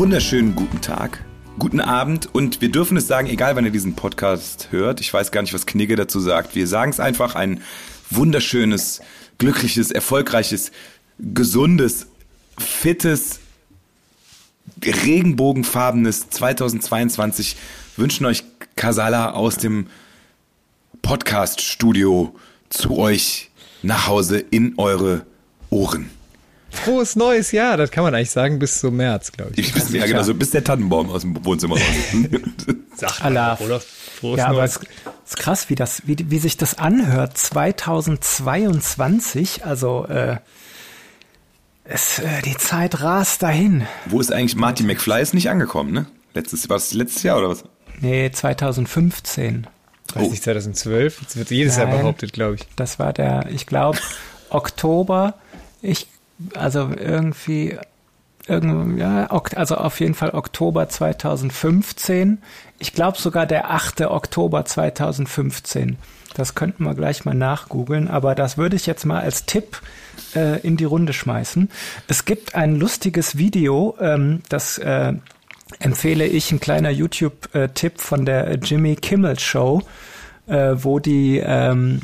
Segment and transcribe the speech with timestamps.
[0.00, 1.22] wunderschönen guten Tag,
[1.58, 5.02] guten Abend und wir dürfen es sagen, egal wann ihr diesen Podcast hört.
[5.02, 6.54] Ich weiß gar nicht, was Knigge dazu sagt.
[6.54, 7.60] Wir sagen es einfach ein
[8.08, 9.02] wunderschönes,
[9.36, 10.72] glückliches, erfolgreiches,
[11.18, 12.06] gesundes,
[12.56, 13.40] fittes,
[14.82, 17.56] regenbogenfarbenes 2022
[17.98, 18.44] wünschen euch
[18.76, 19.88] Kasala aus dem
[21.02, 22.34] Podcast-Studio
[22.70, 23.50] zu euch
[23.82, 25.26] nach Hause in eure
[25.68, 26.08] Ohren.
[26.70, 29.70] Frohes neues Jahr, das kann man eigentlich sagen, bis zum März, glaube ich.
[29.72, 32.30] Bis, ja, genau, so bis der Tannenbaum aus dem Wohnzimmer raus ist.
[32.96, 33.58] Sag Allah.
[33.60, 37.36] Oder frohes ja, aber es ist krass, wie, das, wie, wie sich das anhört.
[37.36, 40.36] 2022, also äh,
[41.84, 43.86] es, äh, die Zeit rast dahin.
[44.06, 46.06] Wo ist eigentlich Marty McFly ist nicht angekommen, ne?
[46.34, 47.64] Letztes, war es letztes Jahr oder was?
[48.00, 49.66] Nee, 2015.
[50.14, 50.30] Weiß oh.
[50.30, 51.20] nicht, 2012?
[51.24, 52.66] Das wird jedes Nein, Jahr behauptet, glaube ich.
[52.76, 53.98] Das war der, ich glaube,
[54.50, 55.34] Oktober.
[55.82, 56.06] Ich,
[56.54, 57.78] also irgendwie,
[58.46, 62.38] irgendwie, ja, also auf jeden Fall Oktober 2015.
[62.78, 64.02] Ich glaube sogar der 8.
[64.02, 65.98] Oktober 2015.
[66.34, 69.80] Das könnten wir gleich mal nachgoogeln, aber das würde ich jetzt mal als Tipp
[70.34, 71.68] äh, in die Runde schmeißen.
[72.06, 75.12] Es gibt ein lustiges Video, ähm, das äh,
[75.78, 79.82] empfehle ich, ein kleiner YouTube-Tipp von der Jimmy Kimmel Show,
[80.46, 82.00] äh, wo die ähm,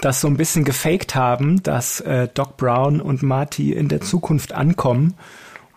[0.00, 4.52] das so ein bisschen gefaked haben, dass äh, Doc Brown und Marty in der Zukunft
[4.52, 5.14] ankommen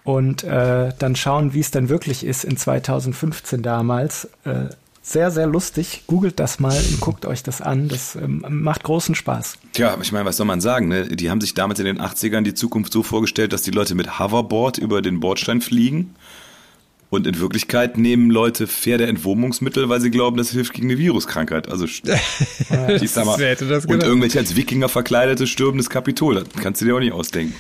[0.04, 4.26] und äh, dann schauen, wie es dann wirklich ist in 2015 damals.
[4.46, 4.70] Äh,
[5.04, 6.04] sehr, sehr lustig.
[6.06, 7.88] Googelt das mal und guckt euch das an.
[7.88, 9.58] Das ähm, macht großen Spaß.
[9.74, 10.88] Tja, ich meine, was soll man sagen?
[10.88, 11.08] Ne?
[11.08, 14.20] Die haben sich damals in den 80ern die Zukunft so vorgestellt, dass die Leute mit
[14.20, 16.16] Hoverboard über den Bordstein fliegen.
[17.12, 21.70] Und in Wirklichkeit nehmen Leute Pferdeentwurmungsmittel, weil sie glauben, das hilft gegen eine Viruskrankheit.
[21.70, 21.84] Also
[23.02, 26.36] ich sag mal, und irgendwelche als Wikinger verkleidete stürmendes Kapitol.
[26.36, 27.54] Das kannst du dir auch nicht ausdenken.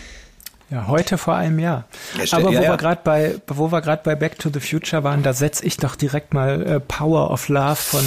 [0.69, 1.83] Ja, heute vor einem Jahr.
[2.17, 2.69] Ja, Aber wo ja, ja.
[2.69, 5.75] wir gerade bei, wo wir gerade bei Back to the Future waren, da setze ich
[5.75, 8.05] doch direkt mal äh, Power of Love von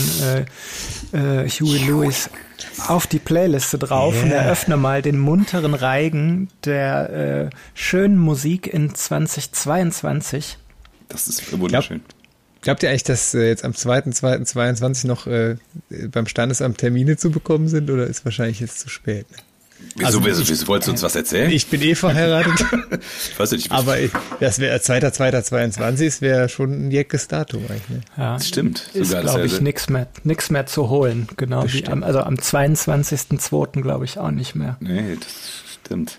[1.13, 2.31] äh, äh, Huey Lewis
[2.89, 4.25] auf die Playliste drauf yeah.
[4.25, 10.57] und eröffne mal den munteren Reigen der äh, schönen Musik in 2022.
[11.09, 12.01] Das ist wunderschön.
[12.01, 15.57] Glaub, glaubt ihr eigentlich, dass äh, jetzt am 2.2.22 noch äh,
[16.11, 19.31] beim Standesamt Termine zu bekommen sind oder ist wahrscheinlich jetzt zu spät?
[19.31, 19.39] Ne?
[19.97, 21.51] Wieso, also, wieso, wieso wolltest du uns was erzählen?
[21.51, 22.67] Ich bin eh verheiratet.
[23.31, 23.71] ich weiß nicht.
[23.71, 24.11] Aber ich,
[24.41, 27.89] das wäre 2.2.22 wäre schon ein jeckes Datum eigentlich.
[27.89, 28.01] Ne?
[28.17, 28.91] Ja, das stimmt.
[28.95, 31.29] Ist, glaube ich, nichts mehr, nix mehr zu holen.
[31.37, 33.83] Genau wie am, also am 22.2.
[33.83, 34.77] glaube ich auch nicht mehr.
[34.81, 36.19] Nee, das stimmt.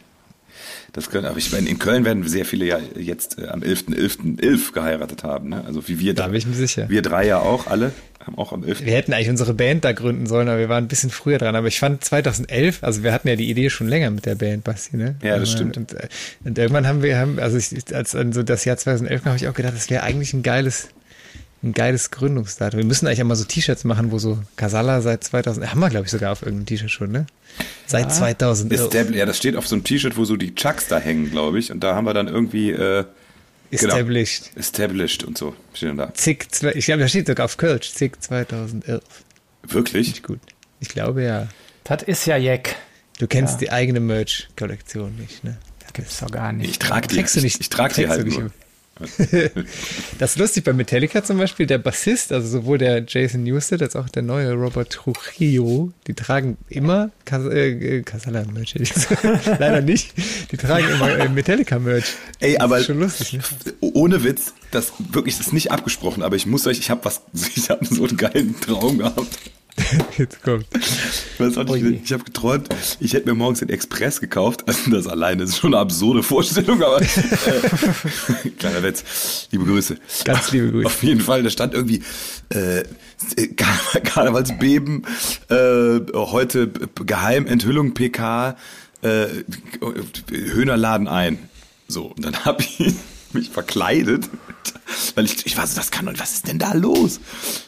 [0.95, 4.39] Das können, aber ich meine, in Köln werden sehr viele ja jetzt äh, am 11.11.11
[4.39, 5.49] .11 geheiratet haben.
[5.49, 5.61] Ne?
[5.65, 6.23] Also wie wir da.
[6.23, 6.87] Da bin ich mir sicher.
[6.87, 7.91] Wir drei ja auch alle
[8.25, 8.85] haben auch am 11.
[8.85, 11.55] Wir hätten eigentlich unsere Band da gründen sollen, aber wir waren ein bisschen früher dran.
[11.55, 14.63] Aber ich fand 2011, also wir hatten ja die Idee schon länger mit der Band,
[14.63, 15.15] Basti, ne?
[15.21, 15.77] Ja, das stimmt.
[15.77, 16.09] Und, und,
[16.45, 19.37] und irgendwann haben wir, haben, also ich, als an so das Jahr 2011 kam, habe
[19.37, 20.89] ich auch gedacht, das wäre eigentlich ein geiles
[21.65, 22.77] ein geiles Gründungsdatum.
[22.77, 26.05] Wir müssen eigentlich einmal so T-Shirts machen, wo so Casala seit 2000, haben wir glaube
[26.05, 27.25] ich sogar auf irgendeinem T-Shirt schon, ne?
[27.87, 28.09] Seit ja.
[28.09, 28.73] 2000.
[29.15, 31.71] ja, das steht auf so einem T-Shirt, wo so die Chucks da hängen, glaube ich.
[31.71, 33.05] Und da haben wir dann irgendwie äh,
[33.71, 33.93] genau.
[33.93, 34.49] Established.
[34.49, 35.55] Genau, established und so.
[35.73, 36.13] Steht dann da.
[36.13, 39.01] Zick, ich glaube, da steht sogar auf Kölsch, Zick 2011.
[39.67, 40.07] Wirklich?
[40.09, 40.39] Nicht gut.
[40.79, 41.47] Ich glaube ja.
[41.83, 42.75] Das ist ja Jack.
[43.19, 43.59] Du kennst ja.
[43.59, 45.57] die eigene Merch-Kollektion nicht, ne?
[45.79, 46.69] Das gibt's doch gar nicht.
[46.69, 48.51] Ich trage die, du nicht, ich, ich trage die halt nur.
[50.19, 53.95] das ist lustig bei Metallica zum Beispiel, der Bassist, also sowohl der Jason Newsted als
[53.95, 58.75] auch der neue Robert Trujillo, die tragen immer Cas äh, Casala-Merch.
[59.59, 60.13] Leider nicht.
[60.51, 62.05] Die tragen immer äh, Metallica-Merch.
[62.39, 63.41] Ey, aber schon lustig, ne?
[63.81, 67.23] ohne Witz, das wirklich das ist nicht abgesprochen, aber ich muss euch, ich habe was,
[67.55, 69.39] ich habe so einen geilen Traum gehabt.
[70.17, 70.65] Jetzt kommt.
[70.73, 72.69] Ich, weiß auch nicht, ich habe geträumt,
[72.99, 74.63] ich hätte mir morgens den Express gekauft.
[74.75, 77.05] Also das alleine ist schon eine absurde Vorstellung, aber äh,
[78.57, 79.47] kleiner Witz.
[79.51, 79.97] Liebe Grüße.
[80.23, 80.87] Ganz liebe Grüße.
[80.87, 82.01] Auf jeden Fall, da stand irgendwie
[82.49, 82.83] äh,
[84.03, 85.05] Karnevalsbeben,
[85.49, 86.67] äh, heute
[87.05, 88.57] Geheimenthüllung PK,
[89.01, 89.27] äh,
[90.31, 91.37] Höhner laden ein.
[91.87, 92.95] So, und dann habe ich
[93.35, 94.29] mich verkleidet,
[95.13, 97.19] weil ich, ich war so, das kann und was ist denn da los?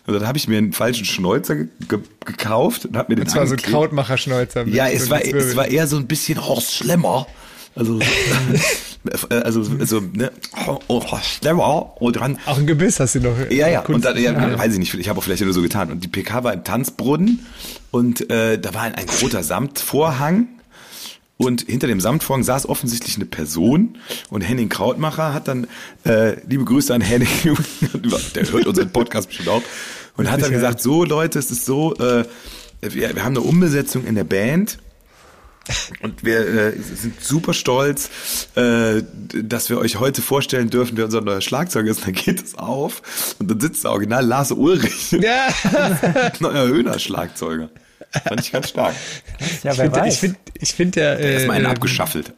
[0.07, 1.67] Und dann habe ich mir einen falschen Schnäuzer ge
[2.25, 4.67] gekauft und habe mir den Das war so ein Krautmacher-Schnäuzer.
[4.67, 7.27] Ja, es war, es war eher so ein bisschen Horst Schlemmer.
[7.75, 7.99] Also,
[9.29, 10.31] also, so, ne,
[10.87, 12.39] oh, Schlemmer und dran.
[12.47, 13.37] Auch ein Gebiss hast du noch.
[13.51, 14.57] Ja, ja, und dann, ja, ja.
[14.57, 15.91] weiß ich nicht, ich habe auch vielleicht nur so getan.
[15.91, 17.45] Und die PK war im Tanzbrunnen
[17.91, 20.47] und äh, da war ein, ein roter Samtvorhang
[21.38, 23.98] und hinter dem Samtvorhang saß offensichtlich eine Person.
[24.30, 25.68] Und Henning Krautmacher hat dann,
[26.04, 27.30] äh, liebe Grüße an Henning,
[28.36, 29.62] der hört unseren Podcast bestimmt auch,
[30.18, 32.25] und hat dann gesagt, so Leute, es ist so, äh,
[32.81, 34.80] wir, wir haben eine Umbesetzung in der Band.
[36.01, 38.10] Und wir äh, sind super stolz,
[38.56, 39.04] äh,
[39.34, 42.06] dass wir euch heute vorstellen dürfen, wer unser neuer Schlagzeuger ist.
[42.06, 43.36] Dann geht es auf.
[43.39, 45.50] Und dann sitzt da original Lars Ulrich, Ja,
[46.39, 47.69] neuer Höhner-Schlagzeuger.
[48.25, 48.95] Fand ich ganz stark.
[49.63, 52.33] Ja, ich finde ich find, ich find der, äh, Erstmal einen äh, abgeschaffelt.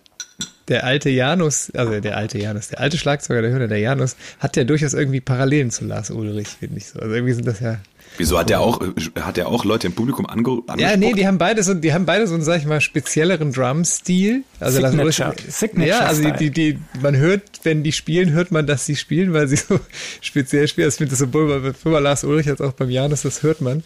[0.68, 4.56] der alte Janus, also der alte Janus, der alte Schlagzeuger der Höhner, der Janus, hat
[4.56, 7.00] ja durchaus irgendwie Parallelen zu Lars Ulrich, finde ich so.
[7.00, 7.80] Also irgendwie sind das ja.
[8.18, 8.82] Wieso hat der auch,
[9.22, 10.80] hat der auch Leute im Publikum ange angesprochen?
[10.80, 13.54] Ja, nee, die haben beide so, die haben beide so einen, sag ich mal, spezielleren
[13.54, 14.44] Drum-Stil.
[14.60, 18.32] Also Lars Signature- Ulrich- Signature Ja, also die, die, die, man hört, wenn die spielen,
[18.32, 19.80] hört man, dass sie spielen, weil sie so
[20.22, 20.90] speziell spielen.
[20.90, 23.84] Ich finde das sowohl bei, bei Lars Ulrich als auch beim Janus, das hört man.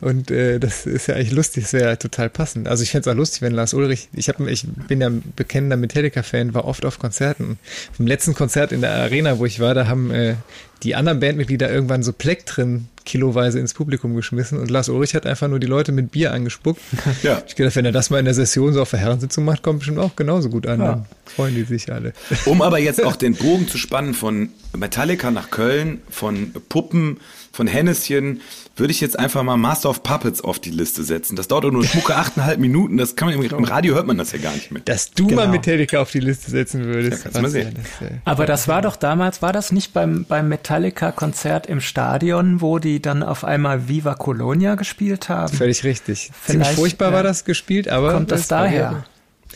[0.00, 2.68] Und äh, das ist ja eigentlich lustig, das wäre ja total passend.
[2.68, 5.32] Also ich fände es auch lustig, wenn Lars Ulrich, ich, hab, ich bin ja ein
[5.34, 7.58] bekennender Metallica-Fan, war oft auf Konzerten.
[7.96, 10.36] Vom letzten Konzert in der Arena, wo ich war, da haben äh,
[10.82, 15.48] die anderen Bandmitglieder irgendwann so Plektren kiloweise ins Publikum geschmissen und Lars Ulrich hat einfach
[15.48, 16.80] nur die Leute mit Bier angespuckt.
[17.22, 17.42] Ja.
[17.46, 19.80] Ich gedacht, wenn er das mal in der Session so auf der Herrensitzung macht, kommt
[19.80, 20.80] bestimmt auch genauso gut an.
[20.80, 20.86] Ja.
[20.86, 22.12] Dann freuen die sich alle.
[22.44, 27.18] Um aber jetzt auch den Bogen zu spannen von Metallica nach Köln, von Puppen,
[27.58, 28.40] von Henneschen,
[28.76, 31.34] würde ich jetzt einfach mal Master of Puppets auf die Liste setzen.
[31.34, 32.96] Das dauert doch nur schmucke achteinhalb Minuten.
[32.96, 34.80] Das kann man im, im Radio hört man das ja gar nicht mehr.
[34.84, 35.42] Dass du Genau.
[35.42, 37.10] mal Metallica auf die Liste setzen würdest.
[37.10, 37.74] Ja, kannst du mal sehen.
[37.74, 42.60] das, äh, Aber das war doch damals, war das nicht beim, beim Metallica-Konzert im Stadion,
[42.60, 45.52] wo die dann auf einmal Viva Colonia gespielt haben?
[45.52, 46.30] Völlig richtig.
[46.46, 49.04] Ziemlich Vielleicht, furchtbar äh, war das gespielt, aber Kommt das war daher?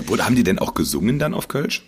[0.09, 1.85] Oder haben die denn auch gesungen dann auf Kölsch?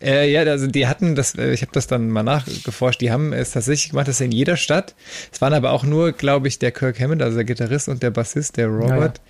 [0.00, 3.32] Äh, ja, also die hatten das, äh, ich habe das dann mal nachgeforscht, die haben
[3.32, 4.94] es tatsächlich gemacht, das in jeder Stadt.
[5.32, 8.10] Es waren aber auch nur, glaube ich, der Kirk Hammond, also der Gitarrist und der
[8.10, 9.20] Bassist, der Robert,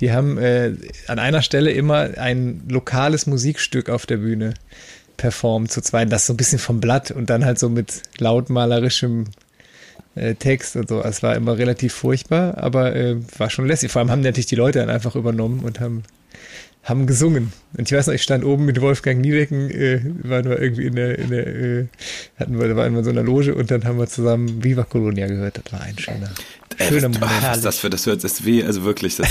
[0.00, 0.72] die haben äh,
[1.06, 4.54] an einer Stelle immer ein lokales Musikstück auf der Bühne
[5.16, 9.24] performt zu zweit, das so ein bisschen vom Blatt und dann halt so mit lautmalerischem
[10.14, 11.02] äh, Text und so.
[11.02, 13.90] Es war immer relativ furchtbar, aber äh, war schon lässig.
[13.90, 16.04] Vor allem haben natürlich die Leute dann einfach übernommen und haben
[16.88, 17.52] haben gesungen.
[17.76, 20.94] Und ich weiß noch, ich stand oben mit Wolfgang Niedecken, äh, waren wir irgendwie in
[20.96, 21.86] der, in der äh,
[22.38, 24.84] hatten wir, da waren wir in so einer Loge und dann haben wir zusammen Viva
[24.84, 25.60] Colonia gehört.
[25.62, 26.30] Das war ein schöner,
[26.78, 27.30] Ey, schöner Moment.
[27.42, 29.28] was ist das für das hört das weh, also wirklich das,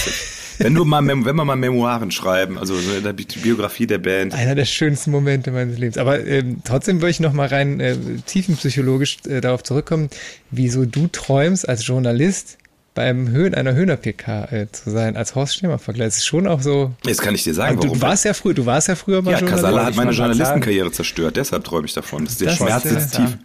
[0.60, 3.98] wenn du mal wenn wir mal Memoiren schreiben, also so in der Bi- Biografie der
[3.98, 4.34] Band.
[4.34, 5.98] Einer der schönsten Momente meines Lebens.
[5.98, 7.96] Aber ähm, trotzdem würde ich noch mal rein äh,
[8.26, 10.10] tiefenpsychologisch äh, darauf zurückkommen,
[10.52, 12.58] wieso du träumst als Journalist
[12.98, 16.08] beim Höhen einer Höhner-PK äh, zu sein, als Horst Schlemmer-Vergleich.
[16.08, 16.94] Das ist schon auch so.
[17.06, 18.00] Jetzt kann ich dir sagen, du, warum.
[18.00, 19.42] du warst ja früher, du warst ja früher mal ja.
[19.42, 22.24] Kasala hat meine Journalistenkarriere zerstört, deshalb träume ich davon.
[22.26, 23.38] Das ist der Das Schmerz ist, äh, tief.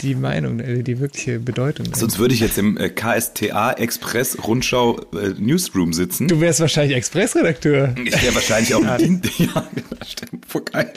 [0.00, 1.84] die Meinung, äh, die wirkliche Bedeutung.
[1.94, 6.26] Sonst würde ich jetzt im äh, KSTA Express Rundschau äh, Newsroom sitzen.
[6.26, 7.94] Du wärst wahrscheinlich Expressredakteur.
[8.02, 9.28] Ich wäre wahrscheinlich auch Dienst.
[9.38, 9.68] Ja,
[10.06, 10.46] stimmt.
[10.46, 10.94] Voll geil.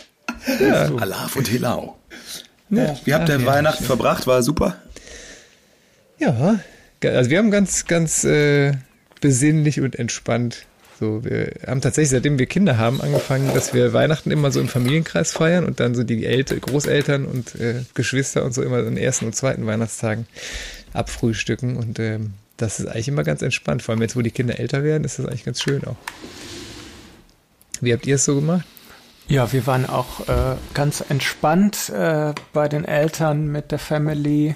[0.97, 1.97] Alaf und Helau.
[2.69, 2.95] Ja.
[3.03, 4.27] Wie habt ihr ja, Weihnachten verbracht?
[4.27, 4.77] War super?
[6.19, 6.61] Ja,
[7.03, 8.73] also wir haben ganz, ganz äh,
[9.21, 10.65] besinnlich und entspannt.
[10.99, 14.67] So, wir haben tatsächlich, seitdem wir Kinder haben, angefangen, dass wir Weihnachten immer so im
[14.67, 18.97] Familienkreis feiern und dann so die Älte, Großeltern und äh, Geschwister und so immer den
[18.97, 20.27] ersten und zweiten Weihnachtstagen
[20.93, 21.75] abfrühstücken.
[21.75, 23.81] Und ähm, das ist eigentlich immer ganz entspannt.
[23.81, 25.95] Vor allem jetzt, wo die Kinder älter werden, ist das eigentlich ganz schön auch.
[27.79, 28.65] Wie habt ihr es so gemacht?
[29.27, 34.55] Ja, wir waren auch äh, ganz entspannt äh, bei den Eltern mit der Family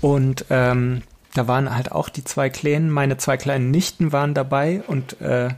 [0.00, 1.02] und ähm,
[1.34, 5.50] da waren halt auch die zwei Kleinen, meine zwei kleinen Nichten waren dabei und äh,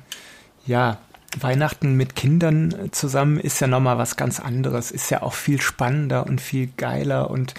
[0.66, 0.98] ja,
[1.38, 6.26] Weihnachten mit Kindern zusammen ist ja nochmal was ganz anderes, ist ja auch viel spannender
[6.26, 7.54] und viel geiler und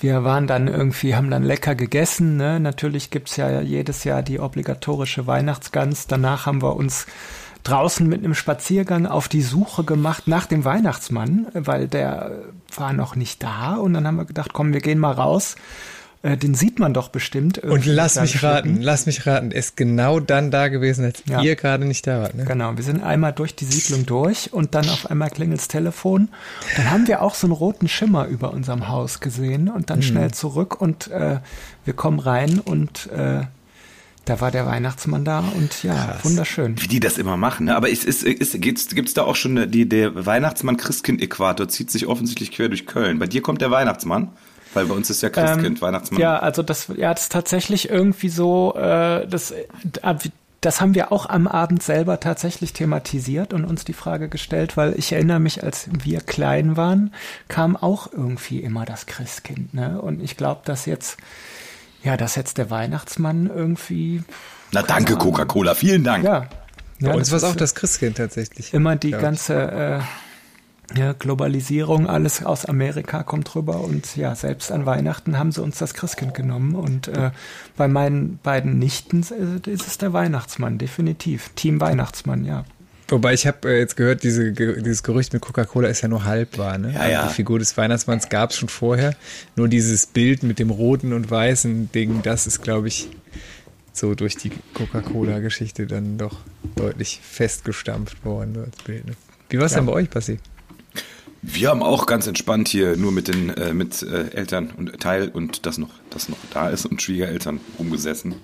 [0.00, 2.36] wir waren dann irgendwie, haben dann lecker gegessen.
[2.36, 2.58] Ne?
[2.60, 6.06] Natürlich gibt's ja jedes Jahr die obligatorische Weihnachtsgans.
[6.06, 7.06] Danach haben wir uns
[7.62, 12.32] draußen mit einem Spaziergang auf die Suche gemacht nach dem Weihnachtsmann, weil der
[12.76, 13.76] war noch nicht da.
[13.76, 15.56] Und dann haben wir gedacht, komm, wir gehen mal raus.
[16.24, 17.58] Äh, Den sieht man doch bestimmt.
[17.58, 18.82] Und lass mich raten, Schlitten.
[18.82, 21.40] lass mich raten, er ist genau dann da gewesen, als Ja.
[21.42, 22.34] ihr gerade nicht da wart.
[22.34, 22.44] Ne?
[22.46, 26.28] Genau, wir sind einmal durch die Siedlung durch und dann auf einmal klingelt's Telefon.
[26.76, 29.86] Dann haben wir auch so einen roten Schimmer über unserem Haus gesehen und Mhm.
[29.86, 31.40] dann schnell zurück und äh,
[31.84, 33.42] wir kommen rein und äh,
[34.24, 36.24] da war der Weihnachtsmann da und ja, Krass.
[36.24, 36.80] wunderschön.
[36.80, 37.66] Wie die das immer machen.
[37.66, 37.76] Ne?
[37.76, 42.50] Aber ist, ist, ist, gibt's, gibt's da auch schon die, der Weihnachtsmann-Christkind-Äquator zieht sich offensichtlich
[42.50, 43.18] quer durch Köln.
[43.18, 44.28] Bei dir kommt der Weihnachtsmann,
[44.74, 46.20] weil bei uns ist ja Christkind, Weihnachtsmann.
[46.20, 49.64] Ja, also das, ja, das ist tatsächlich irgendwie so, äh, das, äh,
[50.60, 54.94] das haben wir auch am Abend selber tatsächlich thematisiert und uns die Frage gestellt, weil
[54.98, 57.12] ich erinnere mich, als wir klein waren,
[57.48, 60.00] kam auch irgendwie immer das Christkind, ne?
[60.00, 61.18] Und ich glaube, dass jetzt,
[62.02, 64.22] ja, dass jetzt der Weihnachtsmann irgendwie,
[64.72, 65.16] Na danke.
[65.16, 66.24] Coca-Cola, vielen Dank.
[66.24, 66.48] ja.
[67.00, 68.72] Bei ja, uns war es auch das Christkind tatsächlich.
[68.72, 70.00] immer die ganze äh,
[70.96, 75.78] ja, Globalisierung, alles aus Amerika kommt rüber und ja, selbst an Weihnachten haben sie uns
[75.78, 77.30] das Christkind genommen und äh,
[77.76, 81.50] bei meinen beiden Nichten äh, ist es der Weihnachtsmann, definitiv.
[81.56, 82.64] Team Weihnachtsmann, ja.
[83.08, 86.58] Wobei ich habe äh, jetzt gehört, diese, dieses Gerücht mit Coca-Cola ist ja nur halb
[86.58, 86.78] wahr.
[86.78, 86.92] Ne?
[86.94, 87.26] Ja, ja.
[87.28, 89.14] Die Figur des Weihnachtsmanns gab es schon vorher.
[89.56, 93.08] Nur dieses Bild mit dem roten und weißen Ding, das ist, glaube ich,
[93.92, 96.38] so durch die Coca-Cola-Geschichte dann doch
[96.76, 99.06] deutlich festgestampft worden als Bild.
[99.06, 99.12] Ne?
[99.50, 99.78] Wie war es ja.
[99.78, 100.40] denn bei euch passiert?
[101.46, 105.28] Wir haben auch ganz entspannt hier nur mit den äh, mit äh, Eltern und Teil
[105.28, 108.36] und das noch das noch da ist und Schwiegereltern rumgesessen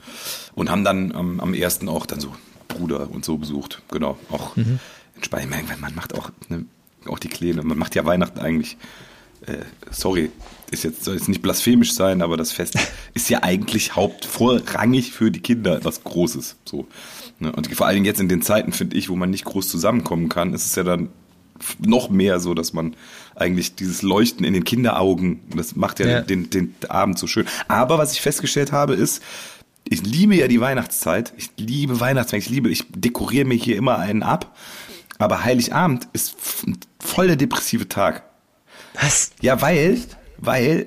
[0.55, 2.35] und haben dann am, am ersten auch dann so
[2.69, 3.81] Bruder und so besucht.
[3.91, 4.81] Genau, auch mhm.
[5.17, 5.51] entspannt.
[5.81, 6.67] Man macht auch ne,
[7.07, 7.63] auch die Kleine.
[7.63, 8.77] Man macht ja Weihnachten eigentlich.
[9.47, 10.31] Äh, sorry,
[10.71, 12.75] ist jetzt soll jetzt nicht blasphemisch sein, aber das Fest
[13.15, 16.57] ist ja eigentlich hauptvorrangig für die Kinder etwas Großes.
[16.67, 16.87] So.
[17.39, 17.51] Ne?
[17.51, 20.29] Und vor allen Dingen jetzt in den Zeiten, finde ich, wo man nicht groß zusammenkommen
[20.29, 21.09] kann, ist es ja dann
[21.79, 22.95] noch mehr so, dass man
[23.35, 26.21] eigentlich dieses Leuchten in den Kinderaugen, das macht ja, ja.
[26.21, 27.47] Den, den Abend so schön.
[27.69, 29.23] Aber was ich festgestellt habe, ist,
[29.89, 31.33] ich liebe ja die Weihnachtszeit.
[31.37, 32.41] Ich liebe Weihnachtszeit.
[32.41, 34.57] Ich liebe, ich dekoriere mir hier immer einen ab.
[35.19, 36.37] Aber Heiligabend ist
[36.99, 38.23] voll der depressive Tag.
[38.95, 39.33] Was?
[39.41, 39.99] Ja, weil,
[40.39, 40.87] weil,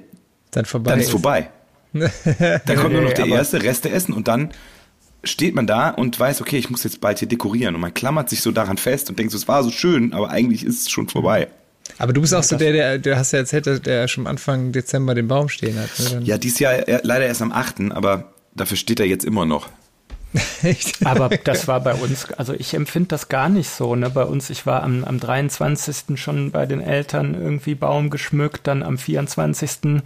[0.51, 1.11] dann, vorbei dann ist, ist.
[1.11, 1.49] vorbei.
[1.93, 4.51] dann kommt nur noch der erste Reste essen und dann
[5.23, 8.29] steht man da und weiß, okay, ich muss jetzt bald hier dekorieren und man klammert
[8.29, 10.89] sich so daran fest und denkt, so, es war so schön, aber eigentlich ist es
[10.89, 11.47] schon vorbei.
[11.97, 15.15] Aber du bist auch so der, der, du hast ja erzählt, der schon Anfang Dezember
[15.15, 15.89] den Baum stehen hat.
[15.99, 16.21] Ne?
[16.23, 19.69] Ja, dieses Jahr leider erst am 8., aber dafür steht er jetzt immer noch.
[20.63, 21.05] Echt?
[21.05, 23.95] Aber das war bei uns, also ich empfinde das gar nicht so.
[23.95, 24.09] Ne?
[24.09, 26.19] Bei uns, ich war am, am 23.
[26.19, 30.03] schon bei den Eltern irgendwie Baum geschmückt, dann am 24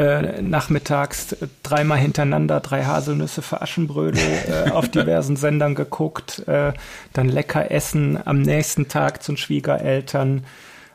[0.00, 4.22] äh, nachmittags dreimal hintereinander drei Haselnüsse für Aschenbrödel
[4.66, 6.72] äh, auf diversen Sendern geguckt, äh,
[7.12, 10.44] dann lecker essen, am nächsten Tag zu den Schwiegereltern,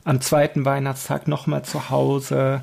[0.05, 2.61] am zweiten Weihnachtstag nochmal zu Hause.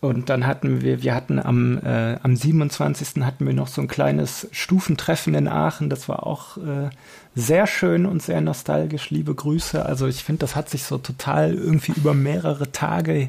[0.00, 3.22] Und dann hatten wir, wir hatten am, äh, am 27.
[3.22, 5.90] hatten wir noch so ein kleines Stufentreffen in Aachen.
[5.90, 6.88] Das war auch äh,
[7.34, 9.10] sehr schön und sehr nostalgisch.
[9.10, 9.84] Liebe Grüße.
[9.84, 13.28] Also ich finde, das hat sich so total irgendwie über mehrere Tage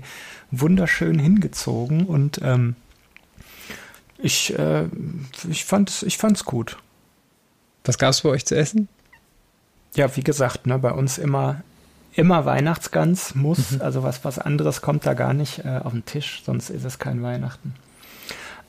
[0.50, 2.76] wunderschön hingezogen und ähm,
[4.18, 4.86] ich, äh,
[5.50, 6.78] ich fand es ich fand's gut.
[7.84, 8.88] Was gab es bei euch zu essen?
[9.96, 11.64] Ja, wie gesagt, ne, bei uns immer,
[12.14, 13.82] immer Weihnachtsgans muss, mhm.
[13.82, 17.00] also was, was anderes kommt da gar nicht äh, auf den Tisch, sonst ist es
[17.00, 17.74] kein Weihnachten.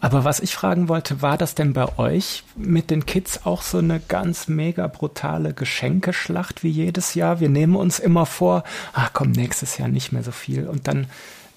[0.01, 3.79] Aber was ich fragen wollte, war das denn bei euch mit den Kids auch so
[3.79, 7.39] eine ganz mega brutale Geschenkeschlacht wie jedes Jahr?
[7.39, 11.07] Wir nehmen uns immer vor, ach komm, nächstes Jahr nicht mehr so viel und dann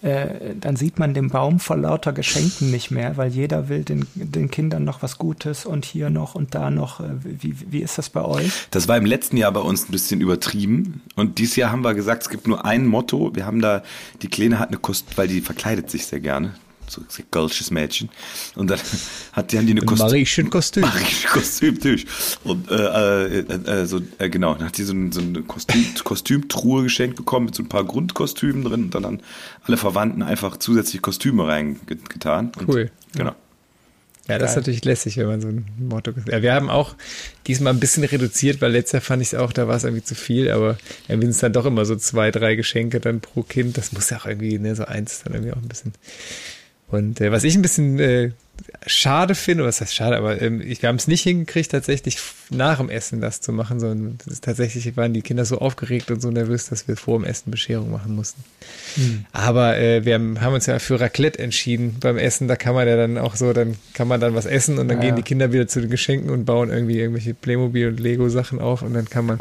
[0.01, 4.05] äh, dann sieht man den Baum vor lauter Geschenken nicht mehr, weil jeder will den,
[4.13, 6.99] den Kindern noch was Gutes und hier noch und da noch.
[6.99, 8.67] Äh, wie, wie ist das bei euch?
[8.71, 11.01] Das war im letzten Jahr bei uns ein bisschen übertrieben.
[11.15, 13.31] Und dieses Jahr haben wir gesagt, es gibt nur ein Motto.
[13.35, 13.83] Wir haben da,
[14.21, 16.53] die Kleine hat eine Kost, weil die verkleidet sich sehr gerne
[16.87, 18.09] so ein golsches Mädchen.
[18.55, 18.79] Und dann
[19.33, 20.07] hat die, haben die eine Kostüm.
[20.07, 20.83] Mariechen Kostüm.
[20.83, 22.05] Mariechen Kostüm, natürlich.
[22.43, 25.85] Und äh, äh, äh, so, äh, genau, dann hat die so, ein, so eine Kostüm,
[26.03, 29.21] Kostümtruhe geschenkt bekommen mit so ein paar Grundkostümen drin und dann, dann
[29.63, 32.51] alle Verwandten einfach zusätzliche Kostüme reingetan.
[32.67, 32.91] Cool.
[33.15, 33.35] Genau.
[34.27, 36.11] Ja, das ist natürlich lässig, wenn man so ein Motto.
[36.27, 36.95] Ja, wir haben auch
[37.45, 40.03] diesmal ein bisschen reduziert, weil letztes Jahr fand ich es auch, da war es irgendwie
[40.03, 40.77] zu viel, aber
[41.07, 43.77] irgendwie sind es dann doch immer so zwei, drei Geschenke dann pro Kind.
[43.77, 45.93] Das muss ja auch irgendwie, ne, so eins dann irgendwie auch ein bisschen
[46.87, 48.31] und äh, was ich ein bisschen äh,
[48.85, 52.17] schade finde, was heißt schade, aber ähm, ich, wir haben es nicht hingekriegt, tatsächlich
[52.51, 56.29] nach dem Essen das zu machen, sondern tatsächlich waren die Kinder so aufgeregt und so
[56.29, 58.43] nervös, dass wir vor dem Essen Bescherung machen mussten.
[58.95, 59.25] Hm.
[59.31, 62.47] Aber äh, wir haben, haben, uns ja für Raclette entschieden beim Essen.
[62.47, 65.01] Da kann man ja dann auch so, dann kann man dann was essen und dann
[65.01, 68.29] ja, gehen die Kinder wieder zu den Geschenken und bauen irgendwie irgendwelche Playmobil und Lego
[68.29, 69.39] Sachen auf und dann kann man,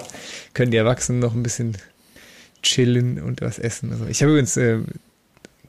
[0.55, 1.77] können die Erwachsenen noch ein bisschen
[2.63, 3.93] chillen und was essen.
[3.93, 4.79] Also ich habe übrigens äh,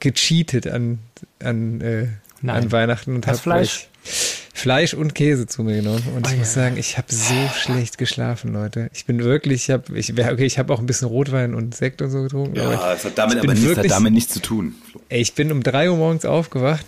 [0.00, 0.98] gecheatet an,
[1.42, 2.06] an, äh,
[2.46, 3.88] an Weihnachten und habe Fleisch.
[4.54, 6.02] Fleisch und Käse zu mir genommen.
[6.16, 6.62] Und oh, ich muss ja.
[6.62, 8.88] sagen, ich habe so schlecht geschlafen, Leute.
[8.94, 12.00] Ich bin wirklich, ich habe, ich, okay, ich habe auch ein bisschen Rotwein und Sekt
[12.00, 12.56] und so getrunken.
[12.56, 14.74] Ja, das hat damit aber nichts, hat damit nichts zu tun.
[15.10, 16.86] Ey, ich bin um drei Uhr morgens aufgewacht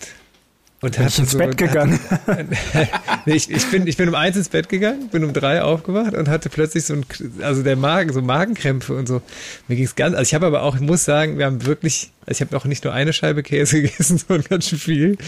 [0.80, 1.98] und bin ich ins so, Bett gegangen?
[3.26, 6.14] nee, ich, ich, bin, ich bin um eins ins Bett gegangen, bin um drei aufgewacht
[6.14, 7.04] und hatte plötzlich so ein,
[7.42, 9.20] also der Magen, so Magenkrämpfe und so.
[9.66, 12.12] Mir ging es ganz, also ich habe aber auch, ich muss sagen, wir haben wirklich,
[12.26, 15.18] also ich habe auch nicht nur eine Scheibe Käse gegessen, sondern ganz schön viel.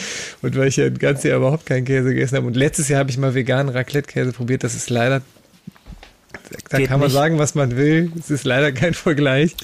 [0.41, 2.47] Und weil ich ja ein ganzes Jahr überhaupt keinen Käse gegessen habe.
[2.47, 4.63] Und letztes Jahr habe ich mal veganen Raclette-Käse probiert.
[4.63, 5.21] Das ist leider
[6.69, 7.15] da Geht kann man nicht.
[7.15, 8.13] sagen, was man will.
[8.19, 9.55] Es ist leider kein Vergleich.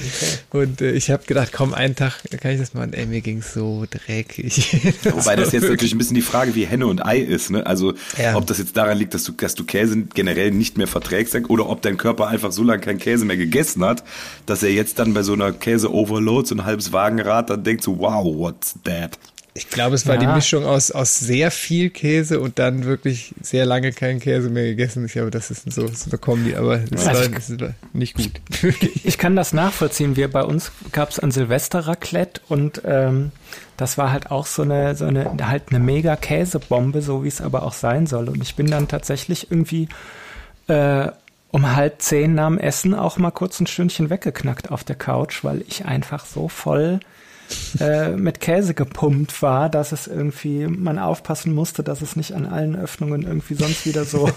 [0.51, 0.65] Okay.
[0.65, 2.93] Und äh, ich habe gedacht, komm, einen Tag kann ich das machen.
[2.93, 4.95] Ey, mir ging so dreckig.
[5.05, 7.51] Wobei das jetzt natürlich ein bisschen die Frage, wie Henne und Ei ist.
[7.51, 7.65] Ne?
[7.67, 8.37] Also ja.
[8.37, 11.69] ob das jetzt daran liegt, dass du, dass du Käse generell nicht mehr verträgst oder
[11.69, 14.03] ob dein Körper einfach so lange keinen Käse mehr gegessen hat,
[14.47, 17.99] dass er jetzt dann bei so einer Käse-Overload, so ein halbes Wagenrad, dann denkt so,
[17.99, 19.19] wow, what's that?
[19.57, 20.21] Ich glaube, es war Ja.
[20.21, 24.65] die Mischung aus, aus sehr viel Käse und dann wirklich sehr lange keinen Käse mehr
[24.65, 25.05] gegessen.
[25.07, 28.31] Ich glaube, das ist so, so eine Kombi, aber das, Also war, war nicht gut.
[29.05, 30.17] Ich kann das nachvollziehen.
[30.17, 33.33] Wir bei uns gab es an Silvester Raclette und ähm,
[33.77, 37.41] das war halt auch so eine, so eine halt eine mega Käsebombe, so wie es
[37.41, 38.29] aber auch sein soll.
[38.29, 39.89] Und ich bin dann tatsächlich irgendwie
[40.69, 41.09] äh,
[41.51, 45.45] um halb zehn nach dem Essen auch mal kurz ein Stündchen weggeknackt auf der Couch,
[45.45, 47.01] weil ich einfach so voll
[47.81, 52.47] äh, mit Käse gepumpt war, dass es irgendwie man aufpassen musste, dass es nicht an
[52.47, 54.29] allen Öffnungen irgendwie sonst wieder so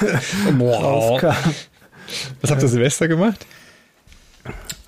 [0.60, 1.34] rauskam.
[2.40, 3.46] Was habt ihr Silvester gemacht?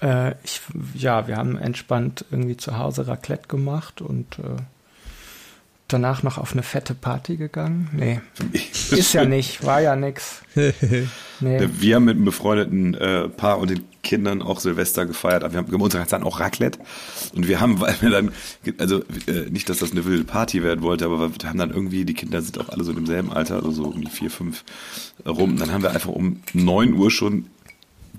[0.02, 0.60] Äh, ich,
[0.94, 4.62] ja, wir haben entspannt irgendwie zu Hause Raclette gemacht und äh,
[5.88, 7.90] danach noch auf eine fette Party gegangen.
[7.92, 8.20] Nee,
[8.90, 10.42] ist ja nicht, war ja nix.
[11.42, 11.70] Nee.
[11.78, 15.44] Wir haben mit einem befreundeten äh, Paar und den Kindern auch Silvester gefeiert.
[15.44, 16.78] Aber wir haben uns dann auch Raclette.
[17.34, 18.32] Und wir haben, weil wir dann,
[18.78, 22.04] also äh, nicht, dass das eine wilde Party werden wollte, aber wir haben dann irgendwie,
[22.04, 24.64] die Kinder sind auch alle so in demselben Alter, also so um die vier, fünf
[25.26, 25.56] rum.
[25.56, 27.46] Dann haben wir einfach um neun Uhr schon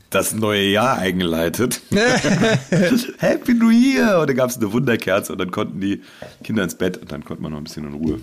[0.10, 1.82] das neue Jahr eingeleitet.
[3.20, 4.20] Happy New Year!
[4.20, 6.02] Und dann gab es eine Wunderkerze und dann konnten die
[6.44, 8.20] Kinder ins Bett und dann konnte man noch ein bisschen in Ruhe.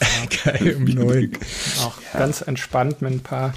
[0.44, 1.32] Geil, um neun.
[1.80, 3.52] Auch ganz entspannt mit ein paar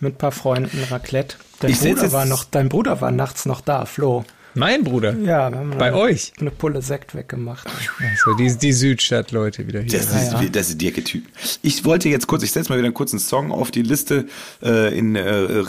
[0.00, 1.36] mit ein paar Freunden Raclette.
[1.60, 4.24] Dein Ich Bruder war noch, dein Bruder war nachts noch da, Flo.
[4.56, 5.14] Mein Bruder.
[5.18, 6.32] Ja, wir haben Bei eine, euch?
[6.40, 7.68] eine Pulle Sekt weggemacht.
[8.00, 9.98] Also die, die Südstadt-Leute wieder hier.
[9.98, 10.42] Das, ist, ja.
[10.50, 11.24] das ist dirke Typ.
[11.60, 14.26] Ich wollte jetzt kurz, ich setze mal wieder einen kurzen Song auf die Liste
[14.62, 15.64] äh, in äh, äh,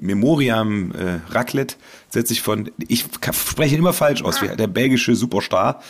[0.00, 1.76] Memoriam äh, Raclette
[2.10, 5.80] setze ich von, ich spreche ihn immer falsch aus, wie der belgische Superstar,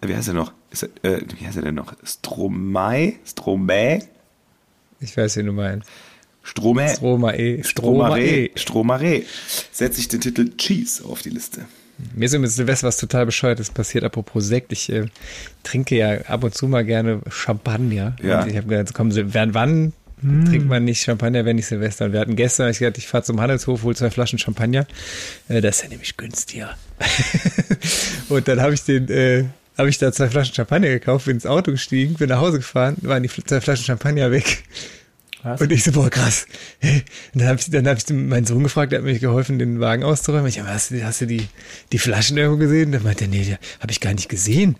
[0.00, 0.52] äh, wie heißt er noch?
[0.70, 1.94] Ist er, äh, wie heißt er denn noch?
[2.04, 3.14] Stromae?
[3.24, 4.00] Stromae?
[4.98, 5.88] Ich weiß, wen du meinst.
[6.42, 6.88] Stromae?
[6.96, 7.62] Stromae.
[7.64, 8.50] Stromae.
[8.56, 9.24] Stromae.
[9.70, 11.66] Setze ich den Titel Cheese auf die Liste.
[12.16, 14.72] Mir ist mit Silvester was total bescheuertes passiert, apropos Sekt.
[14.72, 15.06] Ich äh,
[15.62, 18.16] trinke ja ab und zu mal gerne Champagner.
[18.22, 18.42] Ja.
[18.42, 19.92] Und ich habe gedacht, komm, Sil- wann, wann
[20.48, 22.06] trinkt man nicht Champagner, wenn nicht Silvester?
[22.06, 24.86] Und wir hatten gestern, ich gesagt, ich fahre zum Handelshof, hol zwei Flaschen Champagner.
[25.48, 26.76] Äh, das ist ja nämlich günstiger.
[28.28, 29.44] und dann habe ich den, äh,
[29.78, 32.96] habe ich da zwei Flaschen Champagner gekauft, bin ins Auto gestiegen, bin nach Hause gefahren,
[33.02, 34.64] waren die zwei Flaschen Champagner weg.
[35.42, 35.60] Was?
[35.60, 36.46] Und ich so, boah, krass.
[36.82, 37.02] Und
[37.40, 40.04] dann habe ich, dann hab ich meinen Sohn gefragt, der hat mir geholfen, den Wagen
[40.04, 40.46] auszuräumen.
[40.46, 41.48] Ich, aber hast, du- hast du die,
[41.90, 42.92] die Flaschen irgendwo gesehen?
[42.92, 44.76] Dann meinte er, nee, die habe ich gar nicht gesehen.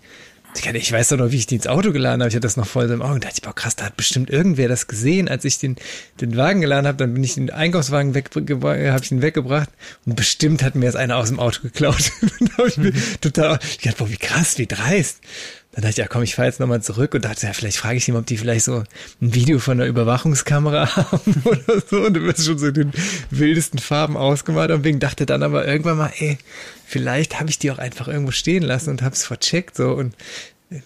[0.75, 2.29] Ich, weiß doch noch, wie ich die ins Auto geladen habe.
[2.29, 3.15] Ich hatte das noch voll so im Auge.
[3.15, 5.77] Und dachte ich, boah, krass, da hat bestimmt irgendwer das gesehen, als ich den,
[6.21, 6.97] den Wagen geladen habe.
[6.97, 9.69] Dann bin ich den Einkaufswagen weg, habe ich ihn weggebracht.
[10.05, 12.11] Und bestimmt hat mir das einer aus dem Auto geklaut.
[12.39, 15.21] dann habe ich mir total, ich dachte, boah, wie krass, wie dreist.
[15.73, 17.97] Dann dachte ich, ja komm, ich fahre jetzt nochmal zurück und dachte, ja, vielleicht frage
[17.97, 18.83] ich ihn, ob die vielleicht so
[19.21, 22.05] ein Video von der Überwachungskamera haben oder so.
[22.05, 22.91] Und du wirst schon so in den
[23.31, 24.71] wildesten Farben ausgemalt.
[24.71, 26.37] Und wegen dachte dann aber irgendwann mal, ey,
[26.85, 29.75] vielleicht habe ich die auch einfach irgendwo stehen lassen und habe es vercheckt.
[29.75, 30.15] So und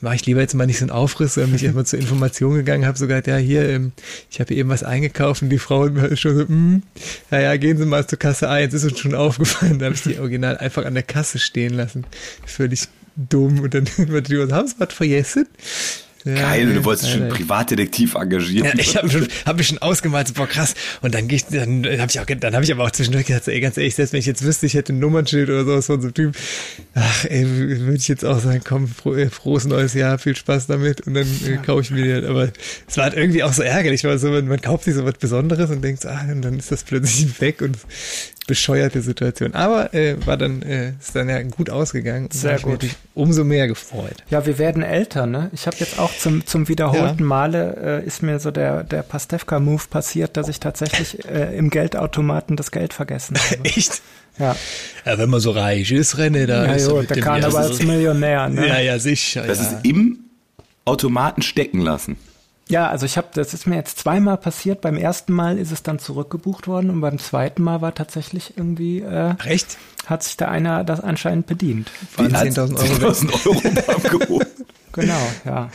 [0.01, 2.85] mache ich lieber jetzt mal nicht so einen Aufriss, sondern mich erstmal zur Information gegangen,
[2.85, 3.91] habe sogar, ja, hier, ähm,
[4.29, 6.83] ich habe eben was eingekauft und die Frau ist schon so, mm,
[7.31, 9.79] ja, ja, gehen Sie mal zur Kasse 1, ist uns schon aufgefallen.
[9.79, 12.05] Da habe ich die original einfach an der Kasse stehen lassen.
[12.45, 13.59] Völlig dumm.
[13.59, 15.47] Und dann wird die, haben Sie was vergessen?
[16.27, 17.31] Ja, Geil, du wolltest schon einen.
[17.31, 18.67] Privatdetektiv engagieren.
[18.67, 20.73] Ja, ich habe schon, hab mich schon ausgemalt, so, boah krass.
[21.01, 23.45] Und dann gehe ich, dann habe ich auch, dann habe ich aber auch zwischendurch gedacht,
[23.45, 25.85] so, ey, ganz ehrlich, selbst wenn ich jetzt wüsste, ich hätte ein Nummernschild oder sowas
[25.85, 26.35] von so einem Typ,
[26.95, 31.01] ach, ey, würde ich jetzt auch sagen, komm, äh, frohes neues Jahr, viel Spaß damit
[31.01, 32.25] und dann äh, kaufe ich mir die halt.
[32.25, 32.49] Aber
[32.87, 35.13] es war halt irgendwie auch so ärgerlich, weil so, man, man kauft sich so was
[35.15, 37.77] Besonderes und denkt, ah, und dann ist das plötzlich weg und
[38.47, 39.53] bescheuerte Situation.
[39.53, 42.25] Aber äh, war dann, äh, ist dann ja gut ausgegangen.
[42.25, 42.71] Und Sehr mich gut.
[42.73, 44.15] natürlich Umso mehr gefreut.
[44.29, 45.49] Ja, wir werden älter, ne?
[45.51, 49.83] Ich habe jetzt auch zum, zum wiederholten Male äh, ist mir so der, der Pastewka-Move
[49.89, 53.63] passiert, dass ich tatsächlich äh, im Geldautomaten das Geld vergessen habe.
[53.63, 54.01] Echt?
[54.39, 54.55] Ja,
[55.05, 58.49] Ja, wenn man so reich ist, René, da ja ist jo, mit der dem Karnevalsmillionär,
[58.49, 58.67] ne?
[58.67, 59.43] Ja, ja, sicher.
[59.47, 59.65] Das ja.
[59.65, 60.19] ist im
[60.85, 62.17] Automaten stecken lassen.
[62.69, 64.81] Ja, also ich habe, das ist mir jetzt zweimal passiert.
[64.81, 69.01] Beim ersten Mal ist es dann zurückgebucht worden und beim zweiten Mal war tatsächlich irgendwie,
[69.01, 69.77] äh, Recht?
[70.05, 71.91] hat sich da einer das anscheinend bedient.
[72.15, 73.09] Waren Die hat 10.000 Euro weg.
[73.09, 74.47] 10.000 Euro abgeholt.
[74.93, 75.69] Genau, ja.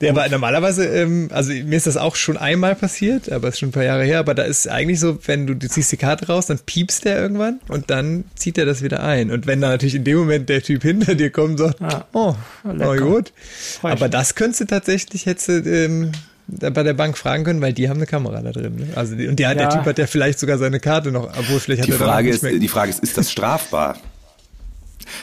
[0.00, 3.70] Ja, aber normalerweise, ähm, also mir ist das auch schon einmal passiert, aber ist schon
[3.70, 6.28] ein paar Jahre her, aber da ist eigentlich so, wenn du, du ziehst die Karte
[6.28, 9.32] raus, dann piepst der irgendwann und dann zieht er das wieder ein.
[9.32, 12.04] Und wenn dann natürlich in dem Moment der Typ hinter dir kommt und sagt, Ah.
[12.12, 13.32] oh, na gut.
[13.80, 16.12] Freu ich Aber das könntest du tatsächlich jetzt ähm,
[16.46, 18.76] da bei der Bank fragen können, weil die haben eine Kamera da drin.
[18.76, 18.86] Ne?
[18.94, 19.66] Also die, und die, der Ja.
[19.68, 22.26] Typ hat ja vielleicht sogar seine Karte noch, obwohl vielleicht Die hat er dann Frage
[22.28, 22.52] nicht ist, mehr.
[22.58, 23.98] die Frage ist, ist das strafbar?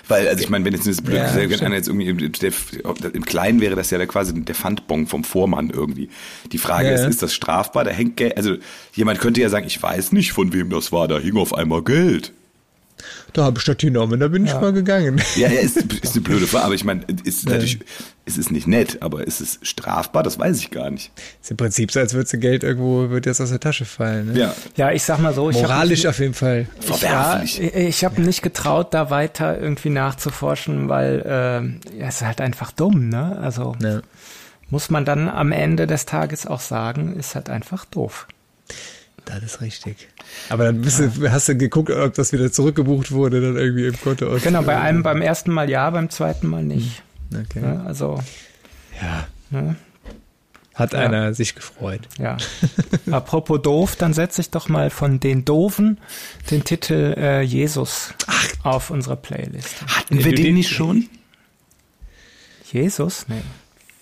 [0.08, 2.52] Weil, also ich meine, wenn jetzt das blöd Ja, wenn einer jetzt irgendwie im, der,
[3.13, 6.10] im Kleinen wäre das ja der quasi der Pfandbon vom Vormann irgendwie.
[6.52, 7.84] Die Frage Ja, ist, ist das strafbar?
[7.84, 8.56] Da hängt Geld, also
[8.93, 11.84] jemand könnte ja sagen, ich weiß nicht, von wem das war, da hing auf einmal
[11.84, 12.34] Geld.
[13.34, 14.55] Da habe ich das genommen, da bin Ja.
[14.55, 15.21] ich mal gegangen.
[15.36, 17.79] Ja, ja, ist, ist eine blöde Frage, aber ich meine, ist natürlich,
[18.25, 20.23] es ist nicht nett, aber ist es strafbar?
[20.23, 21.12] Das weiß ich gar nicht.
[21.41, 24.34] Ist im Prinzip so, als würde sie Geld irgendwo, wird jetzt aus der Tasche fallen.
[24.34, 24.39] Ne?
[24.39, 26.67] Ja, Ja, ich sag mal so, Moralisch mich- auf jeden Fall.
[26.79, 27.58] verwerflich.
[27.58, 32.21] Ja, ich, ich habe nicht getraut, da weiter irgendwie nachzuforschen, weil äh, ja, es ist
[32.25, 33.38] halt einfach dumm, ne?
[33.41, 34.01] Also Ja.
[34.69, 38.27] muss man dann am Ende des Tages auch sagen, ist halt einfach doof.
[39.25, 40.07] Das ist richtig.
[40.49, 43.99] Aber dann bist du, hast du geguckt, ob das wieder zurückgebucht wurde, dann irgendwie im
[43.99, 44.43] Konto aus.
[44.43, 47.01] Genau, bei einem beim ersten Mal ja, beim zweiten Mal nicht.
[47.33, 47.59] Okay.
[47.61, 47.83] Ne?
[47.85, 48.21] Also,
[49.01, 49.27] Ja.
[49.49, 49.75] ne?
[50.75, 50.99] Hat Ja.
[50.99, 52.01] einer sich gefreut.
[52.19, 52.38] ja.
[53.11, 55.99] Apropos doof, dann setze ich doch mal von den Doofen
[56.51, 58.13] den Titel äh, Jesus
[58.63, 59.73] auf unsere Playlist.
[59.88, 61.07] Hatten wir den den- nicht schon?
[62.71, 63.25] Jesus?
[63.27, 63.41] Nee.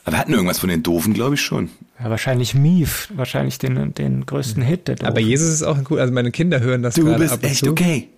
[0.06, 1.70] Aber wir hatten irgendwas von den Doofen, glaube ich schon.
[2.04, 4.98] Ja, wahrscheinlich Mief, wahrscheinlich den, den größten Hit der.
[5.04, 7.40] Aber Jesus ist auch ein cool, also meine Kinder hören das Du gerade bist ab
[7.44, 7.72] und echt zu.
[7.72, 8.10] okay.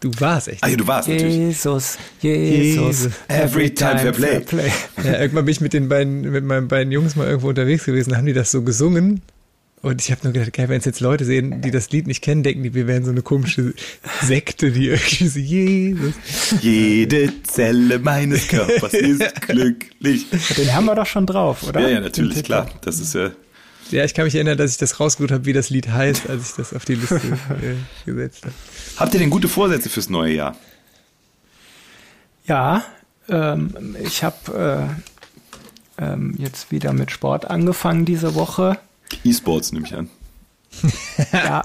[0.00, 0.64] Du warst echt.
[0.64, 1.36] Ah, ja, du warst natürlich.
[1.36, 3.12] Jesus, Jesus, Jesus.
[3.28, 4.70] Every time fair play.
[5.04, 8.16] Ja, irgendwann bin ich mit den beiden, mit meinen beiden Jungs mal irgendwo unterwegs gewesen,
[8.16, 9.22] haben die das so gesungen.
[9.86, 12.20] Und ich habe nur gedacht, geil, wenn es jetzt Leute sehen, die das Lied nicht
[12.20, 13.72] kennen, denken die, wir wären so eine komische
[14.20, 16.14] Sekte, die irgendwie so, Jesus.
[16.60, 20.26] Jede Zelle meines Körpers ist glücklich.
[20.56, 21.82] Den haben wir doch schon drauf, oder?
[21.82, 22.68] Ja, ja, natürlich, klar.
[22.80, 23.30] Das ist ja.
[23.92, 26.50] Ja, ich kann mich erinnern, dass ich das rausgesucht habe, wie das Lied heißt, als
[26.50, 28.54] ich das auf die Liste äh, gesetzt habe.
[28.96, 30.56] Habt ihr denn gute Vorsätze fürs neue Jahr?
[32.44, 32.84] Ja,
[33.28, 34.90] ähm, ich habe
[36.00, 38.80] äh, ähm, jetzt wieder mit Sport angefangen diese Woche.
[39.24, 40.08] E-Sports nehme ich an.
[41.32, 41.64] Ja,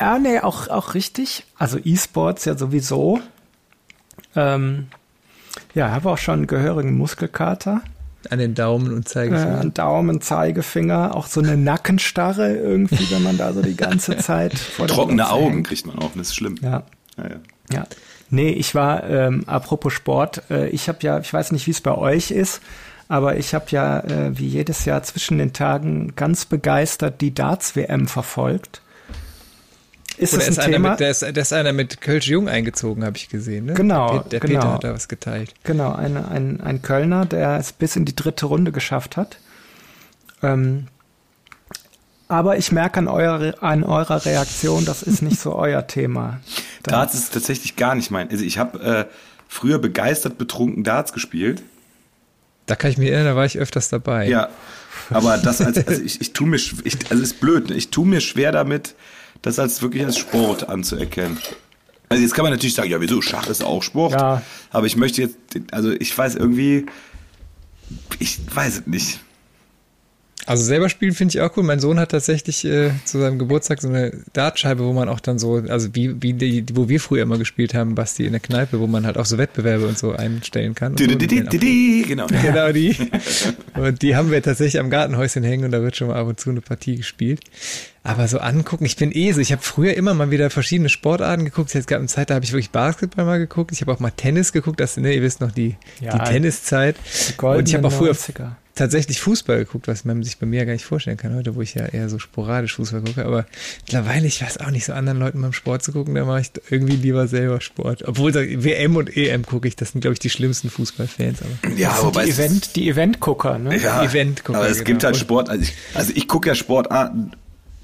[0.00, 1.44] ja nee, auch, auch richtig.
[1.58, 3.20] Also E-Sports ja sowieso.
[4.36, 4.88] Ähm,
[5.74, 7.82] ja, habe auch schon einen gehörigen Muskelkater.
[8.30, 9.60] An den Daumen und Äh, Zeigefinger.
[9.60, 14.58] an Daumen, Zeigefinger, auch so eine Nackenstarre irgendwie, wenn man da so die ganze Zeit
[14.58, 15.66] vor Trockene Augen hängt.
[15.68, 16.56] kriegt man auch, das ist schlimm.
[16.60, 16.82] Ja,
[17.16, 17.36] Ja, ja.
[17.72, 17.86] Ja.
[18.30, 21.80] Nee, ich war, ähm, apropos Sport, äh, ich habe ja, ich weiß nicht, wie es
[21.80, 22.60] bei euch ist,
[23.08, 28.06] aber ich habe ja äh, wie jedes Jahr zwischen den Tagen ganz begeistert die Darts-WM
[28.06, 28.82] verfolgt.
[30.18, 30.90] Ist Oder das ist ein einer Thema?
[30.90, 33.66] mit, der ist, der ist einer mit Kölsch Jung eingezogen, habe ich gesehen.
[33.66, 33.74] Ne?
[33.74, 34.60] Genau, Der, der genau.
[34.60, 35.54] Peter hat da was geteilt.
[35.62, 39.38] Genau, eine, ein, ein Kölner, der es bis in die dritte Runde geschafft hat.
[40.42, 40.88] Ähm,
[42.26, 46.40] aber ich merke an, eurer an eurer Reaktion, das ist nicht so euer Thema.
[46.82, 48.30] Darts ist tatsächlich gar nicht mein.
[48.30, 49.14] Also ich habe äh,
[49.48, 51.62] früher begeistert betrunken Darts gespielt.
[52.68, 54.28] Da kann ich mich erinnern, da war ich öfters dabei.
[54.28, 54.48] Ja.
[55.10, 57.76] Aber das als, also ich, ich tue mir, ich, also ist blöd, ne?
[57.76, 58.94] ich tue mir schwer damit,
[59.42, 61.38] das als wirklich als Sport anzuerkennen.
[62.08, 64.12] Also jetzt kann man natürlich sagen, ja wieso, Schach ist auch Sport.
[64.12, 64.42] Ja.
[64.70, 65.36] Aber ich möchte jetzt,
[65.72, 66.86] also ich weiß irgendwie,
[68.18, 69.20] ich weiß es nicht.
[70.48, 71.62] Also selber spielen finde ich auch cool.
[71.62, 75.38] Mein Sohn hat tatsächlich äh, zu seinem Geburtstag so eine Dartscheibe, wo man auch dann
[75.38, 78.80] so, also wie, wie die, wo wir früher immer gespielt haben, Basti, in der Kneipe,
[78.80, 80.92] wo man halt auch so Wettbewerbe und so einstellen kann.
[80.92, 81.06] Und so.
[81.06, 82.26] Di- di- Genau.
[82.42, 82.96] Genau die.
[83.74, 86.40] Und die haben wir tatsächlich am Gartenhäuschen hängen und da wird schon mal ab und
[86.40, 87.40] zu eine Partie gespielt.
[88.02, 91.44] Aber so angucken, ich bin eh so, ich habe früher immer mal wieder verschiedene Sportarten
[91.44, 91.72] geguckt.
[91.74, 93.70] Jetzt gab eine Zeit, da habe ich wirklich Basketball mal geguckt.
[93.72, 96.96] Ich habe auch mal Tennis geguckt, das, ne, ihr wisst noch, die, Ja, die Tenniszeit.
[97.36, 98.52] goldenen Und ich habe auch früher 90er.
[98.78, 101.74] Tatsächlich Fußball geguckt, was man sich bei mir gar nicht vorstellen kann heute, wo ich
[101.74, 103.24] ja eher so sporadisch Fußball gucke.
[103.24, 103.44] Aber
[103.84, 106.50] mittlerweile, ich weiß auch nicht, so anderen Leuten beim Sport zu gucken, da mache ich
[106.70, 108.06] irgendwie lieber selber Sport.
[108.06, 111.40] Obwohl WM und EM gucke ich, das sind, glaube ich, die schlimmsten Fußballfans.
[111.42, 113.76] Aber Ja, Das wobei die, Event, die Event-Gucker, ne?
[113.78, 114.86] Ja, Eventgucker, aber es genau.
[114.86, 115.50] gibt halt Sport.
[115.50, 117.32] Also ich, also ich gucke ja Sportarten,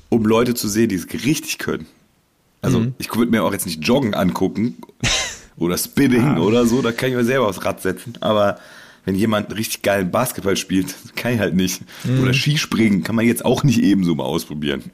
[0.09, 1.87] um Leute zu sehen, die es richtig können.
[2.63, 2.95] Also Mhm.
[2.99, 4.77] ich würde mir auch jetzt nicht Joggen angucken
[5.59, 8.15] oder Spinning oder so, da kann ich mir selber aufs Rad setzen.
[8.21, 8.59] Aber
[9.05, 11.83] wenn jemand richtig geilen Basketball spielt, kann ich halt nicht.
[12.05, 12.23] Mhm.
[12.23, 14.91] Oder Skispringen kann man jetzt auch nicht ebenso mal ausprobieren.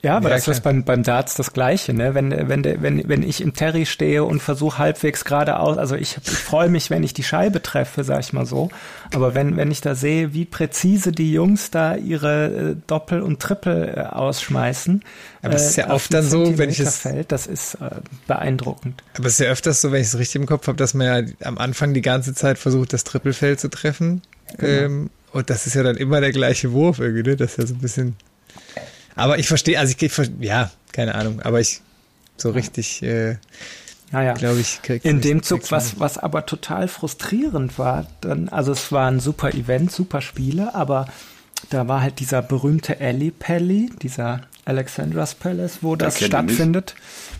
[0.00, 0.72] Ja, aber Ja, das ist klar.
[0.74, 2.14] beim, beim Darts das Gleiche, ne?
[2.14, 6.30] Wenn, wenn, wenn, wenn ich im Terry stehe und versuche halbwegs geradeaus, also ich, ich
[6.30, 8.68] freue mich, wenn ich die Scheibe treffe, sag ich mal so.
[9.12, 13.40] Aber wenn, wenn ich da sehe, wie präzise die Jungs da ihre äh, Doppel und
[13.40, 15.02] Triple äh, ausschmeißen.
[15.42, 17.90] Aber es ist ja auf oft dann so, wenn ich es- Zentimeterfeld, das ist äh,
[18.28, 19.02] beeindruckend.
[19.16, 21.06] Aber es ist ja öfters so, wenn ich es richtig im Kopf habe, dass man
[21.26, 24.22] ja am Anfang die ganze Zeit versucht, das Trippelfeld zu treffen.
[24.60, 27.36] Ähm, und das ist ja dann immer der gleiche Wurf irgendwie, ne?
[27.36, 28.16] Das ist ja so ein bisschen.
[29.18, 31.80] Aber ich verstehe, also ich, ja, keine Ahnung, aber ich
[32.36, 33.36] so richtig, äh,
[34.12, 34.32] Naja.
[34.34, 38.90] glaube ich, krieg, In dem Zug, was, was aber total frustrierend war, dann, also es
[38.92, 41.06] war ein super Event, super Spiele, aber
[41.70, 46.28] da war halt dieser berühmte Alley Pally, dieser Alexandra's Palace, wo das nicht.
[46.28, 46.94] stattfindet,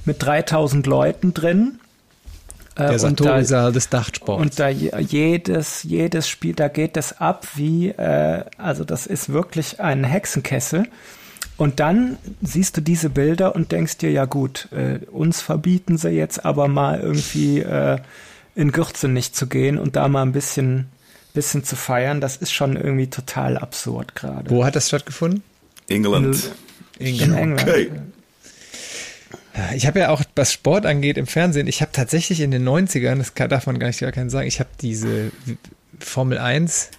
[0.05, 1.79] mit 3000 Leuten drin.
[2.75, 4.43] Äh, Der und da, Sartori-Saal des Dachsports.
[4.43, 9.29] und da je- jedes, jedes Spiel, da geht es ab wie, äh, also das ist
[9.31, 10.89] wirklich ein Hexenkessel.
[11.59, 16.11] Und dann siehst du diese Bilder und denkst dir, ja gut, äh, uns verbieten sie
[16.11, 17.99] jetzt aber mal irgendwie äh,
[18.55, 20.89] in Gürze nicht zu gehen und da mal ein bisschen,
[21.35, 22.21] bisschen zu feiern.
[22.21, 24.49] Das ist schon irgendwie total absurd gerade.
[24.49, 25.43] Wo hat das stattgefunden?
[25.89, 26.53] England.
[27.01, 27.69] In, in England.
[27.69, 27.91] Okay.
[29.75, 33.17] Ich habe ja auch, was Sport angeht im Fernsehen, ich habe tatsächlich in den 90ern,
[33.17, 35.33] das kann, darf man gar nicht gar keinen sagen, ich habe diese
[35.99, 36.91] Formel 1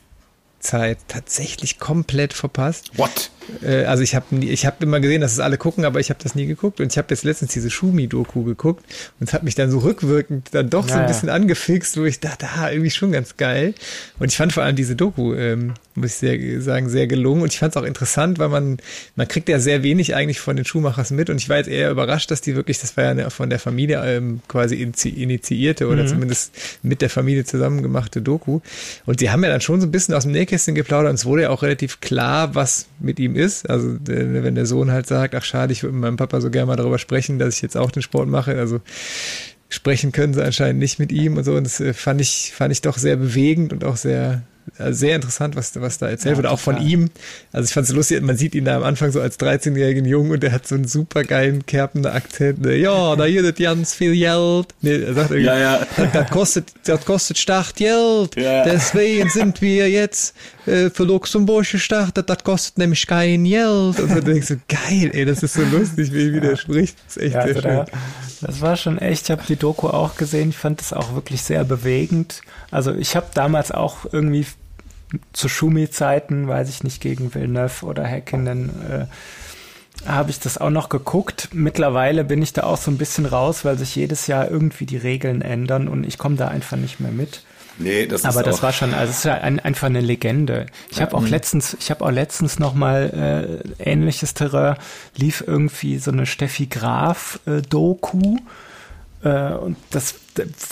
[0.59, 2.97] Zeit tatsächlich komplett verpasst.
[2.97, 3.31] What?
[3.63, 6.19] Äh, also ich habe ich hab immer gesehen, dass es alle gucken, aber ich habe
[6.21, 6.79] das nie geguckt.
[6.79, 8.85] Und ich habe jetzt letztens diese Schumi-Doku geguckt
[9.19, 12.05] und es hat mich dann so rückwirkend dann doch ja, so ein bisschen angefixt, wo
[12.05, 13.73] ich dachte, ah, irgendwie schon ganz geil.
[14.19, 17.41] Und ich fand vor allem diese Doku, ähm, muss ich sehr, sagen, sehr gelungen.
[17.41, 18.77] Und ich fand es auch interessant, weil man,
[19.15, 21.29] man kriegt ja sehr wenig eigentlich von den Schuhmachers mit.
[21.29, 23.59] Und ich war jetzt eher überrascht, dass die wirklich, das war ja eine von der
[23.59, 26.07] Familie ähm, quasi initiierte oder mhm.
[26.07, 28.62] zumindest mit der Familie zusammen gemachte Doku.
[29.05, 31.25] Und die haben ja dann schon so ein bisschen aus dem Nähkästchen geplaudert und es
[31.25, 33.69] wurde ja auch relativ klar, was mit ihm ist.
[33.69, 36.67] Also wenn der Sohn halt sagt, ach schade, ich würde mit meinem Papa so gerne
[36.67, 38.58] mal darüber sprechen, dass ich jetzt auch den Sport mache.
[38.58, 38.82] Also
[39.69, 41.54] sprechen können sie anscheinend nicht mit ihm und so.
[41.54, 44.41] Und das äh, fand ich, fand ich doch sehr bewegend und auch sehr,
[44.80, 47.12] äh, sehr interessant, was, was da erzählt ja, wird, auch von ihm.
[47.52, 50.32] Also ich fand es lustig, man sieht ihn da am Anfang so als 13-jährigen Jungen
[50.32, 52.62] und der hat so einen super geilen, kerpenden Akzent.
[52.62, 52.78] Ne?
[52.78, 54.67] Ja, da hier das ganz viel Geld.
[54.82, 55.88] Nee, er sagt irgendwie, ja, ja.
[55.95, 58.36] Das, das, kostet, das kostet stark Geld.
[58.36, 58.63] Ja.
[58.63, 60.36] Deswegen sind wir jetzt
[60.69, 63.99] äh, für Luxemburg gestartet, das kostet nämlich kein Geld.
[63.99, 66.97] Und dann denkst du, geil, ey, das ist so lustig, wie, wie der spricht.
[67.05, 67.77] Das ist echt ja, sehr also schön.
[67.77, 67.86] Da,
[68.41, 71.41] das war schon echt, ich habe die Doku auch gesehen, ich fand das auch wirklich
[71.41, 72.41] sehr bewegend.
[72.71, 74.45] Also ich habe damals auch irgendwie
[75.34, 79.05] zu Schumi-Zeiten, weiß ich nicht, gegen Villeneuve oder Häkkinen, äh,
[80.08, 81.49] habe ich das auch noch geguckt.
[81.51, 84.97] Mittlerweile bin ich da auch so ein bisschen raus, weil sich jedes Jahr irgendwie die
[84.97, 87.43] Regeln ändern und ich komme da einfach nicht mehr mit.
[87.79, 90.65] Nee, das Aber ist das war schon, also es ist ja ein, einfach eine Legende.
[90.91, 94.75] Ich ja, habe auch letztens, ich habe auch letztens noch mal äh, ähnliches Terrain
[95.15, 98.37] lief irgendwie so eine Steffi Graf äh, Doku
[99.23, 100.15] äh, und das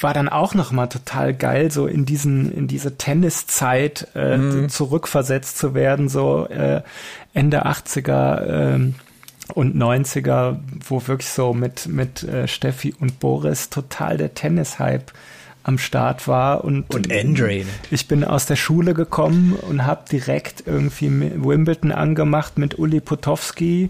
[0.02, 4.70] war dann auch noch mal total geil, so in diesen in diese Tenniszeit äh, mhm.
[4.70, 6.82] zurückversetzt zu werden, so äh,
[7.34, 8.93] Ende 80er äh,
[9.54, 15.12] und 90er, wo wirklich so mit mit äh, Steffi und Boris total der Tennis-Hype
[15.68, 17.66] am Start war und und Andre.
[17.92, 23.90] Ich bin aus der Schule gekommen und habe direkt irgendwie Wimbledon angemacht mit Uli Potowski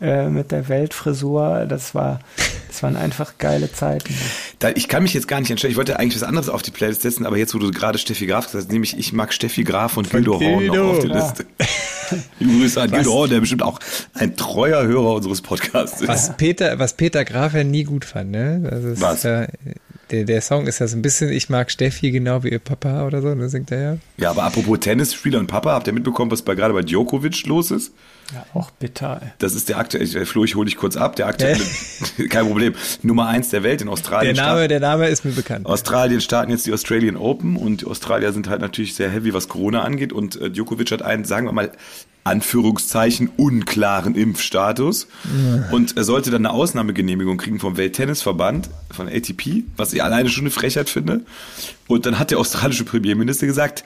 [0.00, 1.66] äh, mit der Weltfrisur.
[1.68, 2.20] Das war,
[2.68, 4.14] das waren einfach geile Zeiten.
[4.60, 5.72] Da, ich kann mich jetzt gar nicht entscheiden.
[5.72, 8.26] Ich wollte eigentlich was anderes auf die Playlist setzen, aber jetzt, wo du gerade Steffi
[8.26, 11.14] Graf gesagt hast, nämlich ich mag Steffi Graf und Gildo Horn noch auf die ja.
[11.14, 11.46] Liste.
[12.38, 13.80] Grüße an Gildo Horn, der bestimmt auch
[14.14, 16.08] ein treuer Hörer unseres Podcasts ist.
[16.08, 18.60] Was Peter, was Peter Graf ja nie gut fand, ne?
[18.62, 19.22] Das was?
[19.24, 19.46] Ja,
[20.10, 23.06] der, der Song ist ja so ein bisschen, ich mag Steffi genau wie ihr Papa
[23.06, 23.98] oder so, ne, singt er ja.
[24.16, 27.70] Ja, aber apropos Tennisspieler und Papa, habt ihr mitbekommen, was bei, gerade bei Djokovic los
[27.70, 27.92] ist?
[28.32, 29.20] Ja, auch bitter.
[29.22, 29.28] Ey.
[29.38, 31.60] Das ist der aktuelle, Flo, ich hole dich kurz ab, der aktuelle,
[32.28, 34.34] kein Problem, Nummer eins der Welt in Australien.
[34.34, 35.66] Der Name, der Name ist mir bekannt.
[35.66, 39.48] Australien starten jetzt die Australian Open und die Australier sind halt natürlich sehr heavy, was
[39.48, 41.72] Corona angeht und äh, Djokovic hat einen, sagen wir mal,
[42.26, 45.06] Anführungszeichen unklaren Impfstatus
[45.70, 50.42] und er sollte dann eine Ausnahmegenehmigung kriegen vom Welttennisverband, von ATP, was ich alleine schon
[50.42, 51.22] eine Frechheit finde.
[51.86, 53.84] Und dann hat der australische Premierminister gesagt,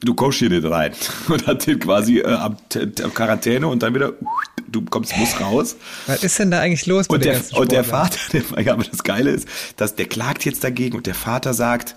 [0.00, 0.92] du kommst hier nicht rein.
[1.28, 2.56] Und hat den quasi äh, am,
[3.02, 4.12] am Quarantäne und dann wieder,
[4.68, 5.76] du kommst, musst raus.
[6.06, 9.02] Was ist denn da eigentlich los und der, und der Vater, der, ja, aber das
[9.02, 11.96] Geile ist, dass der klagt jetzt dagegen und der Vater sagt,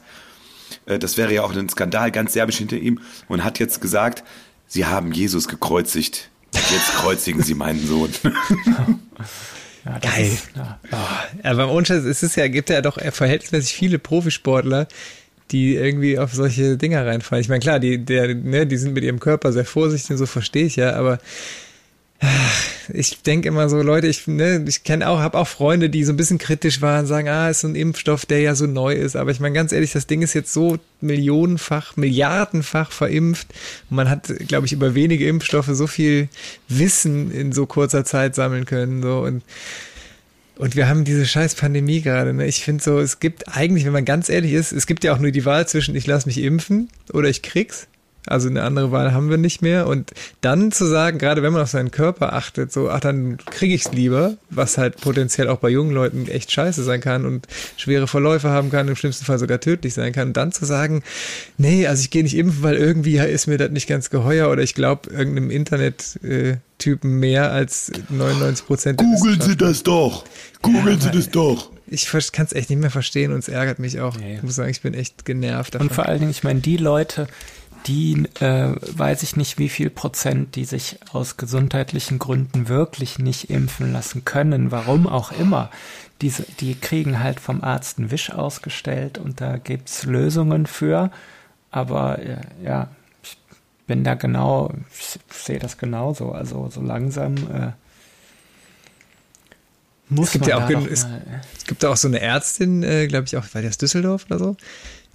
[0.85, 4.23] äh, das wäre ja auch ein Skandal, ganz serbisch hinter ihm und hat jetzt gesagt,
[4.67, 6.29] sie haben Jesus gekreuzigt.
[6.53, 8.11] Jetzt kreuzigen sie meinen Sohn.
[9.85, 10.25] Ja, Geil.
[10.25, 10.79] Ist, ja.
[10.91, 14.87] Oh, aber ohne Scheiß, es ist ja, gibt ja doch verhältnismäßig viele Profisportler,
[15.51, 17.41] die irgendwie auf solche Dinger reinfallen.
[17.41, 20.65] Ich meine, klar, die, der, ne, die sind mit ihrem Körper sehr vorsichtig, so verstehe
[20.65, 21.19] ich ja, aber
[22.93, 26.13] ich denke immer so, Leute, ich, ne, ich kenne auch, habe auch Freunde, die so
[26.13, 29.15] ein bisschen kritisch waren, sagen, ah, ist so ein Impfstoff, der ja so neu ist.
[29.15, 33.47] Aber ich meine, ganz ehrlich, das Ding ist jetzt so millionenfach, milliardenfach verimpft.
[33.89, 36.29] Man hat, glaube ich, über wenige Impfstoffe so viel
[36.67, 39.01] Wissen in so kurzer Zeit sammeln können.
[39.01, 39.43] So und
[40.57, 42.33] und wir haben diese scheiß Pandemie gerade.
[42.33, 42.45] Ne?
[42.45, 45.19] Ich finde so, es gibt eigentlich, wenn man ganz ehrlich ist, es gibt ja auch
[45.19, 47.87] nur die Wahl zwischen ich lasse mich impfen oder ich krieg's.
[48.27, 49.87] Also eine andere Wahl haben wir nicht mehr.
[49.87, 50.11] Und
[50.41, 53.91] dann zu sagen, gerade wenn man auf seinen Körper achtet, so, ach, dann kriege ich's
[53.91, 58.49] lieber, was halt potenziell auch bei jungen Leuten echt scheiße sein kann und schwere Verläufe
[58.49, 60.29] haben kann, im schlimmsten Fall sogar tödlich sein kann.
[60.29, 61.03] Und dann zu sagen,
[61.57, 64.63] nee, also ich gehe nicht impfen, weil irgendwie ist mir das nicht ganz geheuer oder
[64.63, 68.97] ich glaube irgendeinem Internet-Typen äh, mehr als 99 Prozent.
[68.99, 70.25] Googeln Sie das doch!
[70.61, 71.71] Googeln ja, Sie das doch!
[71.87, 74.17] ich kann es echt nicht mehr verstehen und es ärgert mich auch.
[74.17, 74.35] Nee.
[74.35, 75.87] Ich muss sagen, ich bin echt genervt davon.
[75.87, 77.27] Und vor allen Dingen, ich meine, die Leute,
[77.87, 83.49] die äh, weiß ich nicht, wie viel Prozent, die sich aus gesundheitlichen Gründen wirklich nicht
[83.49, 85.69] impfen lassen können, warum auch immer.
[86.21, 91.11] Diese, die kriegen halt vom Arzt einen Wisch ausgestellt und da gibt's Lösungen für.
[91.69, 92.87] Aber äh, ja,
[93.21, 93.37] ich
[93.85, 96.31] bin da genau, ich sehe das genauso.
[96.31, 97.71] Also so langsam äh,
[100.09, 102.83] muss es gibt man ja auch, da es, mal, es gibt auch so eine Ärztin,
[102.83, 104.57] äh, glaube ich auch, war das Düsseldorf oder so,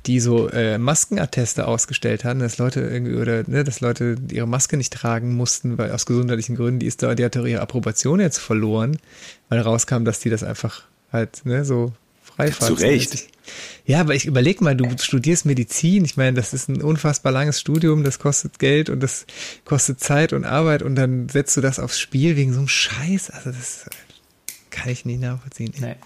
[0.07, 4.77] die so äh, Maskenatteste ausgestellt hat, dass Leute irgendwie oder ne, dass Leute ihre Maske
[4.77, 8.21] nicht tragen mussten, weil aus gesundheitlichen Gründen, die ist da, die hat doch ihre Approbation
[8.21, 8.99] jetzt verloren,
[9.49, 13.29] weil rauskam, dass die das einfach halt ne, so frei Zu Recht.
[13.85, 16.05] Ja, aber ich überleg mal, du studierst Medizin.
[16.05, 19.27] Ich meine, das ist ein unfassbar langes Studium, das kostet Geld und das
[19.65, 23.31] kostet Zeit und Arbeit und dann setzt du das aufs Spiel wegen so einem Scheiß.
[23.31, 23.87] Also das
[24.71, 25.75] kann ich nicht nachvollziehen.
[25.81, 25.97] nee.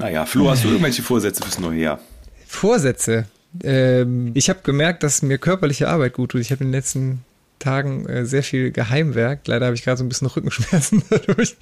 [0.00, 2.00] Naja, Flo, hast du irgendwelche Vorsätze fürs neue Jahr?
[2.46, 3.26] Vorsätze.
[3.62, 6.40] Ähm, ich habe gemerkt, dass mir körperliche Arbeit gut tut.
[6.40, 7.24] Ich habe in den letzten
[7.58, 9.46] Tagen äh, sehr viel Geheimwerk.
[9.46, 11.54] Leider habe ich gerade so ein bisschen Rückenschmerzen dadurch.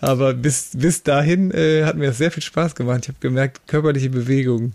[0.00, 3.00] Aber bis, bis dahin äh, hat mir das sehr viel Spaß gemacht.
[3.04, 4.74] Ich habe gemerkt, körperliche Bewegung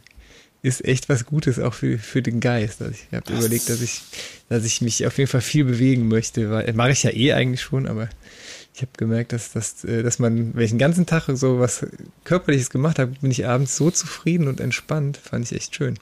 [0.62, 2.82] ist echt was Gutes auch für, für den Geist.
[2.82, 4.02] Also ich habe überlegt, dass ich,
[4.48, 6.50] dass ich mich auf jeden Fall viel bewegen möchte.
[6.52, 8.10] Weil, mache ich ja eh eigentlich schon, aber
[8.80, 11.86] ich habe gemerkt, dass, dass, äh, dass man, wenn ich den ganzen Tag so was
[12.24, 15.18] Körperliches gemacht habe, bin ich abends so zufrieden und entspannt.
[15.18, 16.00] Fand ich echt schön.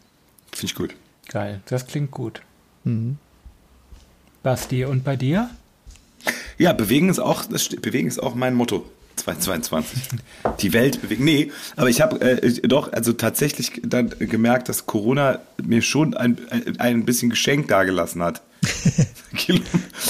[0.52, 0.96] Finde ich gut.
[1.28, 2.42] Geil, das klingt gut.
[2.84, 3.18] Mhm.
[4.44, 5.50] Basti, und bei dir?
[6.60, 8.86] Ja, bewegen ist auch, das, bewegen ist auch mein Motto.
[9.16, 10.20] 2022.
[10.60, 11.26] Die Welt bewegen.
[11.26, 16.38] Nee, aber ich habe äh, doch also tatsächlich dann gemerkt, dass Corona mir schon ein,
[16.52, 18.44] ein, ein bisschen Geschenk dagelassen hat.
[19.36, 19.60] Kilo,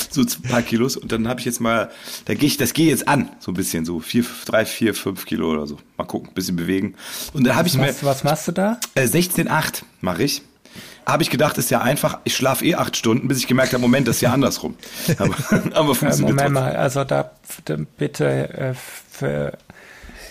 [0.09, 0.95] so ein paar Kilos.
[0.97, 1.89] Und dann habe ich jetzt mal,
[2.25, 5.25] da gehe ich, das gehe jetzt an, so ein bisschen, so vier, drei, vier, fünf
[5.25, 5.77] Kilo oder so.
[5.97, 6.95] Mal gucken, ein bisschen bewegen.
[7.33, 8.79] Und dann habe ich mir Was, machst du da?
[8.95, 10.41] äh, 16,8 mache ich.
[11.05, 12.19] Habe ich gedacht, ist ja einfach.
[12.25, 14.75] Ich schlafe eh acht Stunden, bis ich gemerkt habe, Moment, das ist ja andersrum.
[15.17, 15.35] Aber,
[15.73, 16.53] aber Äh, funktioniert Moment trotzdem.
[16.53, 17.31] mal, also da
[17.97, 19.57] bitte äh, für,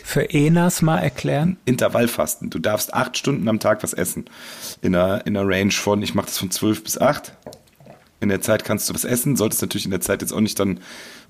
[0.05, 1.57] für Enas mal erklären.
[1.65, 2.51] Intervallfasten.
[2.51, 4.27] Du darfst acht Stunden am Tag was essen.
[4.83, 7.33] In einer, in einer Range von, ich mache das von zwölf bis acht.
[8.19, 10.59] In der Zeit kannst du was essen, solltest natürlich in der Zeit jetzt auch nicht
[10.59, 10.81] dann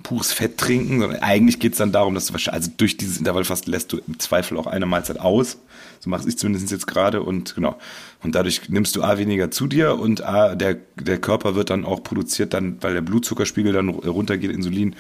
[0.05, 3.19] pures Fett trinken, sondern eigentlich geht es dann darum, dass du wahrscheinlich, also durch dieses
[3.19, 5.59] Intervallfasten lässt du im Zweifel auch eine Mahlzeit aus.
[5.99, 7.77] So mache ich zumindest jetzt gerade und genau.
[8.23, 11.85] Und dadurch nimmst du A weniger zu dir und A, der, der Körper wird dann
[11.85, 14.95] auch produziert, dann, weil der Blutzuckerspiegel dann runtergeht, Insulin,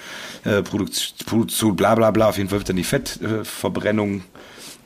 [0.44, 2.29] äh, Produkt- Produktion, bla bla bla.
[2.29, 4.22] Auf jeden Fall wird dann die Fettverbrennung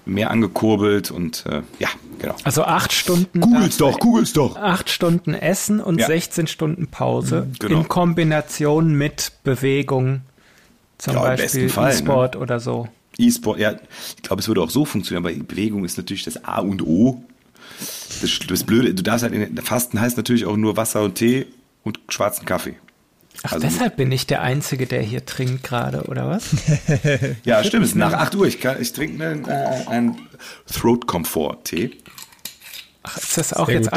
[0.07, 2.35] mehr angekurbelt und äh, ja, genau.
[2.45, 3.41] Also acht Stunden.
[3.41, 4.57] Googles doch, googles doch.
[4.57, 6.07] Acht Stunden Essen und Ja.
[6.07, 7.81] 16 Stunden Pause genau.
[7.81, 10.23] in Kombination mit Bewegung,
[10.99, 11.91] zum Ja, Beispiel ne?
[11.91, 12.89] E-Sport oder so.
[13.19, 13.75] E-Sport, ja,
[14.17, 17.23] ich glaube, es würde auch so funktionieren, aber Bewegung ist natürlich das A und O.
[18.21, 21.47] Das, das Blöde, du darfst halt, in, Fasten heißt natürlich auch nur Wasser und Tee
[21.85, 22.75] und schwarzen Kaffee.
[23.43, 26.51] Ach, Also- deshalb bin ich der Einzige, der hier trinkt gerade, oder was?
[27.45, 28.47] Ja, stimmt, es ist nach 8 Uhr.
[28.47, 30.16] Ich, kann, ich trinke einen, äh, einen
[30.71, 31.93] Throat Comfort Tee.
[33.03, 33.93] Ach, ist das auch Sehr jetzt ist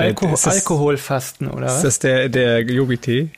[0.46, 1.82] das- Alkoholfasten, oder Ist was?
[1.82, 3.30] das der, der Yogi-Tee?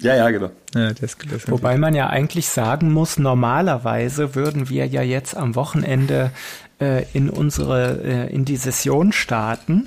[0.00, 0.50] Ja, ja, genau.
[0.74, 5.54] Ja, das, das Wobei man ja eigentlich sagen muss, normalerweise würden wir ja jetzt am
[5.54, 6.32] Wochenende
[6.80, 9.86] äh, in unsere, äh, in die Session starten.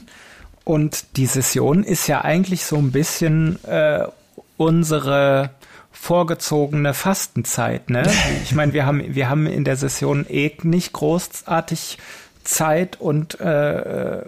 [0.63, 4.06] Und die Session ist ja eigentlich so ein bisschen äh,
[4.58, 5.52] unsere
[5.91, 8.04] vorgezogene Fastenzeit, ne?
[8.44, 11.98] Ich meine, wir haben, wir haben in der Session eh nicht großartig
[12.44, 14.24] Zeit und äh,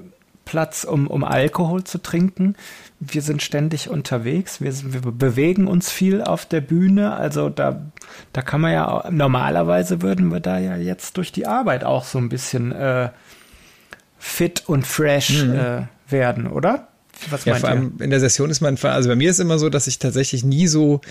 [0.45, 2.55] Platz, um, um Alkohol zu trinken.
[3.01, 7.81] Wir sind ständig unterwegs, wir, sind- wir bewegen uns viel auf der Bühne, also da,
[8.33, 12.05] da kann man ja, auch- normalerweise würden wir da ja jetzt durch die Arbeit auch
[12.05, 13.09] so ein bisschen äh,
[14.17, 16.86] fit und fresh äh, werden, oder?
[17.29, 17.75] Was Ja, vor ihr?
[17.75, 20.43] allem in der Session ist man, also bei mir ist immer so, dass ich tatsächlich
[20.43, 21.01] nie so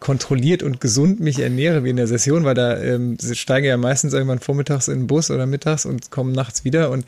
[0.00, 4.12] kontrolliert und gesund mich ernähre wie in der Session, weil da ähm, steige ja meistens
[4.12, 7.06] irgendwann vormittags in den Bus oder mittags und komme nachts wieder und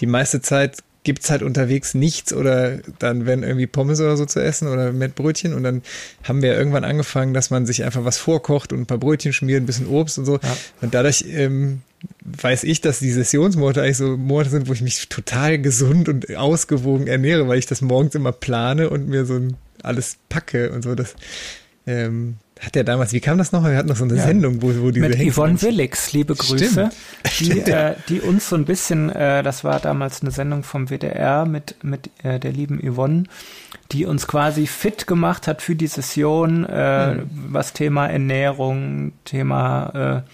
[0.00, 4.40] die meiste Zeit gibt's halt unterwegs nichts oder dann werden irgendwie Pommes oder so zu
[4.42, 5.82] essen oder Mettbrötchen und dann
[6.24, 9.62] haben wir irgendwann angefangen, dass man sich einfach was vorkocht und ein paar Brötchen schmiert,
[9.62, 10.56] ein bisschen Obst und so Ja.
[10.82, 11.80] und dadurch ähm,
[12.24, 16.36] weiß ich, dass die Sessionsmonate eigentlich so Monate sind, wo ich mich total gesund und
[16.36, 20.82] ausgewogen ernähre, weil ich das morgens immer plane und mir so ein, alles packe und
[20.82, 20.94] so.
[20.94, 21.14] Das
[21.86, 23.64] ähm, hat ja damals, wie kam das noch?
[23.64, 24.22] Wir hatten noch so eine Ja.
[24.24, 26.90] Sendung, wo, wo diese Mit Hengste- Yvonne Willix, liebe Grüße,
[27.30, 27.66] Stimmt.
[27.66, 31.46] die, äh, die uns so ein bisschen, äh, das war damals eine Sendung vom WDR
[31.46, 33.24] mit, mit äh, der lieben Yvonne,
[33.92, 37.16] die uns quasi fit gemacht hat für die Session, äh,
[37.48, 40.30] was Thema Ernährung, Thema äh,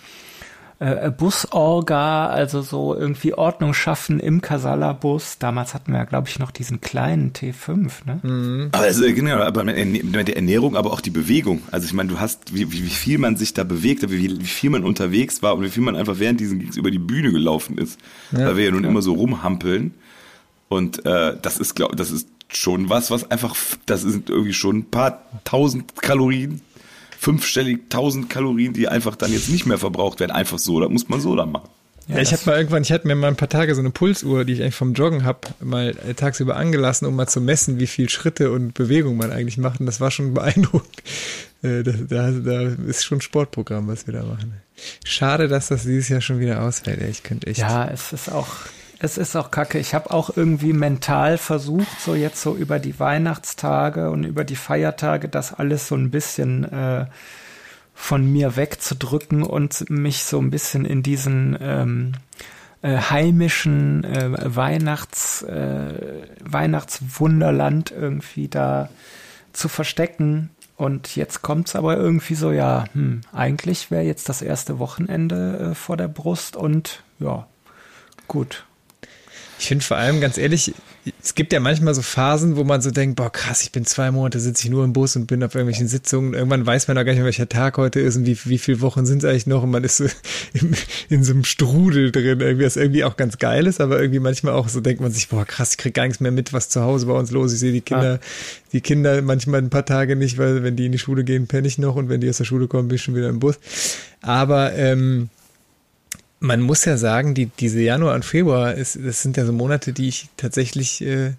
[1.16, 5.38] Busorga, also so irgendwie Ordnung schaffen im Casala-Bus.
[5.38, 8.20] Damals hatten wir ja, glaube ich, noch diesen kleinen T5, ne?
[8.22, 8.68] Mhm.
[8.72, 11.62] Aber also, genau, aber mit der Ernährung, aber auch die Bewegung.
[11.70, 14.70] Also ich meine, du hast, wie, wie viel man sich da bewegt, wie, wie viel
[14.70, 17.78] man unterwegs war und wie viel man einfach während diesen Gigs über die Bühne gelaufen
[17.78, 18.00] ist.
[18.32, 18.90] Ja, weil wir ja nun klar.
[18.90, 19.94] immer so rumhampeln.
[20.68, 23.54] Und äh, das ist, glaube das ist schon was, was einfach,
[23.86, 26.60] das sind irgendwie schon ein paar tausend Kalorien
[27.24, 30.30] fünfstellig 1000 Kalorien, die einfach dann jetzt nicht mehr verbraucht werden.
[30.30, 31.70] Einfach so, das muss man so dann machen.
[32.06, 34.44] Ja, ich hatte mal irgendwann, ich hatte mir mal ein paar Tage so eine Pulsuhr,
[34.44, 37.86] die ich eigentlich vom Joggen habe, mal äh, tagsüber angelassen, um mal zu messen, wie
[37.86, 39.80] viel Schritte und Bewegung man eigentlich macht.
[39.80, 41.02] Und das war schon beeindruckend.
[41.62, 44.60] Äh, da, da, da ist schon ein Sportprogramm, was wir da machen.
[45.02, 47.00] Schade, dass das dieses Jahr schon wieder ausfällt.
[47.00, 47.58] Ich könnte echt.
[47.58, 48.48] Ja, es ist auch
[49.04, 49.78] es ist auch kacke.
[49.78, 54.56] Ich habe auch irgendwie mental versucht, so jetzt so über die Weihnachtstage und über die
[54.56, 57.06] Feiertage das alles so ein bisschen äh,
[57.94, 62.12] von mir wegzudrücken und mich so ein bisschen in diesen ähm,
[62.82, 68.88] äh, heimischen äh, Weihnachts, äh, Weihnachtswunderland irgendwie da
[69.52, 70.50] zu verstecken.
[70.76, 75.74] Und jetzt kommt's aber irgendwie so, ja, hm, eigentlich wäre jetzt das erste Wochenende äh,
[75.74, 77.46] vor der Brust und ja,
[78.26, 78.64] gut.
[79.64, 80.74] Ich finde vor allem, ganz ehrlich,
[81.22, 84.10] es gibt ja manchmal so Phasen, wo man so denkt, boah, krass, ich bin zwei
[84.10, 86.34] Monate, sitze ich nur im Bus und bin auf irgendwelchen Sitzungen.
[86.34, 88.82] Irgendwann weiß man auch gar nicht mehr, welcher Tag heute ist und wie, wie viele
[88.82, 90.04] Wochen sind es eigentlich noch und man ist so
[90.52, 90.76] in,
[91.08, 94.52] in so einem Strudel drin, irgendwie, was irgendwie auch ganz geil ist, aber irgendwie manchmal
[94.52, 96.82] auch so denkt man sich, boah, krass, ich krieg gar nichts mehr mit, was zu
[96.82, 97.54] Hause bei uns los ist.
[97.54, 98.26] Ich sehe die Kinder, ah.
[98.74, 101.66] die Kinder manchmal ein paar Tage nicht, weil wenn die in die Schule gehen, penne
[101.66, 103.58] ich noch und wenn die aus der Schule kommen, bin ich schon wieder im Bus.
[104.20, 105.30] Aber, ähm,
[106.44, 109.92] man muss ja sagen, die, diese Januar und Februar, ist, das sind ja so Monate,
[109.92, 111.32] die ich tatsächlich, äh,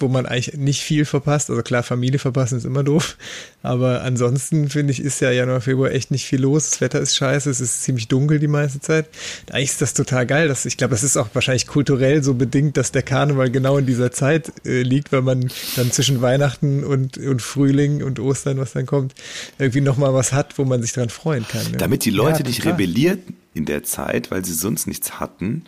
[0.00, 1.50] wo man eigentlich nicht viel verpasst.
[1.50, 3.16] Also klar, Familie verpassen ist immer doof.
[3.62, 6.70] Aber ansonsten finde ich, ist ja Januar, Februar echt nicht viel los.
[6.70, 9.06] Das Wetter ist scheiße, es ist ziemlich dunkel die meiste Zeit.
[9.50, 10.48] Eigentlich ist das total geil.
[10.48, 13.86] Das, ich glaube, das ist auch wahrscheinlich kulturell so bedingt, dass der Karneval genau in
[13.86, 18.72] dieser Zeit äh, liegt, weil man dann zwischen Weihnachten und, und Frühling und Ostern, was
[18.72, 19.14] dann kommt,
[19.58, 21.70] irgendwie nochmal was hat, wo man sich dran freuen kann.
[21.70, 21.76] Ne?
[21.76, 25.64] Damit die Leute ja, nicht rebellierten in der Zeit, weil sie sonst nichts hatten,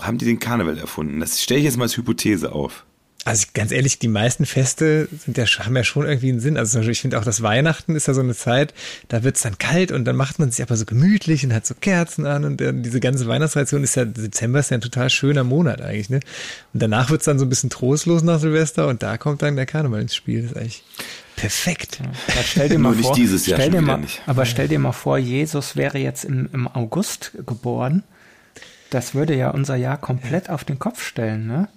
[0.00, 1.20] haben die den Karneval erfunden.
[1.20, 2.84] Das stelle ich jetzt mal als Hypothese auf.
[3.24, 6.56] Also ganz ehrlich, die meisten Feste sind ja, haben ja schon irgendwie einen Sinn.
[6.56, 8.74] Also ich finde auch, das Weihnachten ist ja so eine Zeit,
[9.08, 11.64] da wird es dann kalt und dann macht man sich aber so gemütlich und hat
[11.64, 15.08] so Kerzen an und dann diese ganze Weihnachtstradition ist ja, Dezember ist ja ein total
[15.08, 16.18] schöner Monat eigentlich, ne?
[16.74, 19.54] Und danach wird es dann so ein bisschen trostlos nach Silvester und da kommt dann
[19.54, 20.42] der Karneval ins Spiel.
[20.42, 20.84] Das ist eigentlich
[21.36, 22.00] perfekt.
[22.02, 24.20] Ja, stell dir mal vor, dieses Jahr stell dir mal, nicht.
[24.26, 28.02] Aber stell dir mal vor, Jesus wäre jetzt im, im August geboren.
[28.90, 30.54] Das würde ja unser Jahr komplett ja.
[30.54, 31.68] auf den Kopf stellen, ne?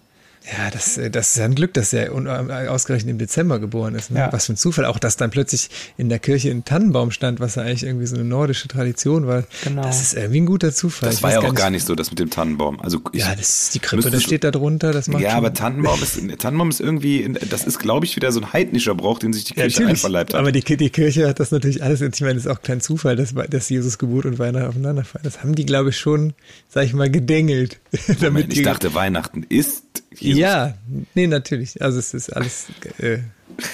[0.51, 3.95] Ja, das, äh, das ist ja ein Glück, dass er äh, ausgerechnet im Dezember geboren
[3.95, 4.11] ist.
[4.11, 4.19] Ne?
[4.19, 4.33] Ja.
[4.33, 4.85] Was für ein Zufall.
[4.85, 8.15] Auch, dass dann plötzlich in der Kirche ein Tannenbaum stand, was ja eigentlich irgendwie so
[8.15, 9.43] eine nordische Tradition war.
[9.63, 9.81] Genau.
[9.81, 11.09] Das ist irgendwie ein guter Zufall.
[11.09, 12.79] Das ich war ja auch gar nicht so, das mit dem Tannenbaum.
[12.79, 14.91] Also ich, ja, das ist die Krippe, das steht da drunter.
[14.91, 18.39] Das macht ja, aber Tannenbaum ist, Tannenbaum ist irgendwie, das ist, glaube ich, wieder so
[18.41, 20.39] ein heidnischer Brauch, den sich die Kirche ja, einverleibt hat.
[20.39, 23.15] Aber die, die Kirche hat das natürlich alles, ich meine, das ist auch kein Zufall,
[23.15, 25.23] dass, dass Jesus Geburt und Weihnachten aufeinander fallen.
[25.23, 26.33] Das haben die, glaube ich, schon,
[26.69, 27.79] sag ich mal, gedengelt.
[28.21, 30.39] Moment, ich dachte, Weihnachten ist Jesus.
[30.39, 30.73] Ja,
[31.13, 31.81] nee, natürlich.
[31.81, 32.67] Also es ist alles.
[32.97, 33.19] Äh,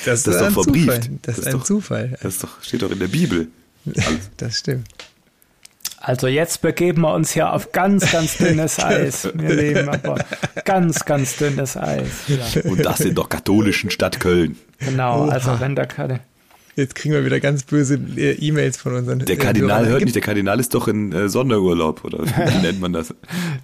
[0.05, 1.03] das, das ist doch verbrieft.
[1.03, 1.19] Zufall.
[1.21, 2.17] Das, das ist ein doch, Zufall.
[2.21, 3.47] Das doch, steht doch in der Bibel.
[4.37, 4.87] das stimmt.
[5.97, 9.29] Also jetzt begeben wir uns hier auf ganz, ganz dünnes Eis.
[9.35, 10.15] Wir leben aber
[10.65, 12.27] ganz, ganz dünnes Eis.
[12.27, 12.61] Ja.
[12.63, 14.57] Und das in der katholischen Stadt Köln.
[14.79, 15.33] Genau, Oha.
[15.33, 16.21] also wenn da keine
[16.75, 19.19] Jetzt kriegen wir wieder ganz böse äh, E-Mails von unseren.
[19.19, 22.93] Der Kardinal hört nicht, der Kardinal ist doch in äh, Sonderurlaub, oder wie nennt man
[22.93, 23.13] das?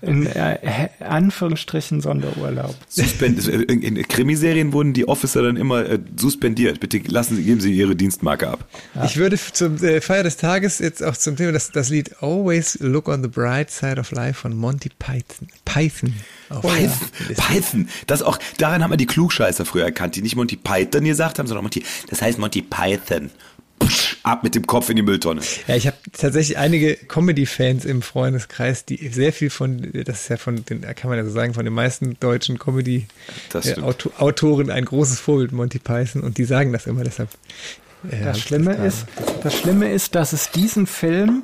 [0.01, 2.75] In äh, Anführungsstrichen Sonderurlaub.
[2.89, 6.79] Suspend in, in Krimiserien wurden die Officer dann immer äh, suspendiert.
[6.79, 8.67] Bitte lassen Sie, geben Sie Ihre Dienstmarke ab.
[8.95, 9.05] Ja.
[9.05, 12.77] Ich würde zum äh, Feier des Tages jetzt auch zum Thema das, das Lied Always
[12.81, 15.47] Look on the Bright Side of Life von Monty Python.
[15.63, 16.13] Python.
[16.49, 17.35] Oh, Python, ja.
[17.35, 17.89] Python.
[18.07, 21.47] Das auch, daran haben wir die Klugscheißer früher erkannt, die nicht Monty Python gesagt haben,
[21.47, 23.31] sondern Monty, das heißt Monty Python.
[23.79, 25.41] Psch, ab mit dem Kopf in die Mülltonne.
[25.67, 30.37] Ja, ich habe tatsächlich einige Comedy-Fans im Freundeskreis, die sehr viel von, das ist ja
[30.37, 35.51] von den, kann man ja so sagen, von den meisten deutschen Comedy-Autoren ein großes Vorbild,
[35.51, 37.29] Monty Python, und die sagen das immer, deshalb.
[38.09, 39.05] Äh, das Schlimme das ist,
[39.43, 41.43] das Schlimme ist, dass es diesen Film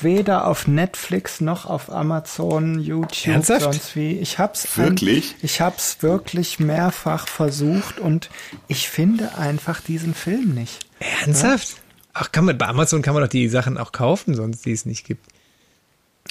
[0.00, 3.62] weder auf Netflix noch auf Amazon, YouTube, Ernsthaft?
[3.62, 4.18] sonst wie.
[4.18, 5.34] Ich hab's wirklich.
[5.34, 8.30] Ein, ich hab's wirklich mehrfach versucht und
[8.68, 10.86] ich finde einfach diesen Film nicht.
[11.24, 11.68] Ernsthaft?
[11.68, 11.76] Ja?
[12.14, 14.84] Ach, kann man bei Amazon kann man doch die Sachen auch kaufen, sonst die es
[14.84, 15.26] nicht gibt.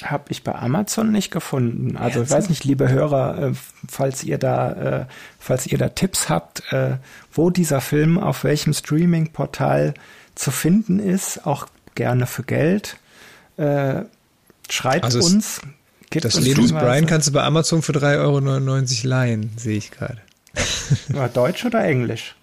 [0.02, 1.96] Habe ich bei Amazon nicht gefunden.
[1.96, 2.24] Also Ernsthaft?
[2.24, 3.52] ich weiß nicht, liebe Hörer, äh,
[3.88, 5.06] falls ihr da, äh,
[5.38, 6.96] falls ihr da Tipps habt, äh,
[7.32, 9.94] wo dieser Film auf welchem Streaming-Portal
[10.34, 12.96] zu finden ist, auch gerne für Geld
[13.56, 14.02] äh,
[14.70, 15.60] Schreibt Also es- uns.
[16.10, 16.72] Gibt Das Leben des.
[16.72, 18.18] Brian kannst du bei Amazon für 3,99
[19.04, 20.18] Euro leihen, sehe ich gerade.
[21.08, 22.34] War Deutsch oder Englisch?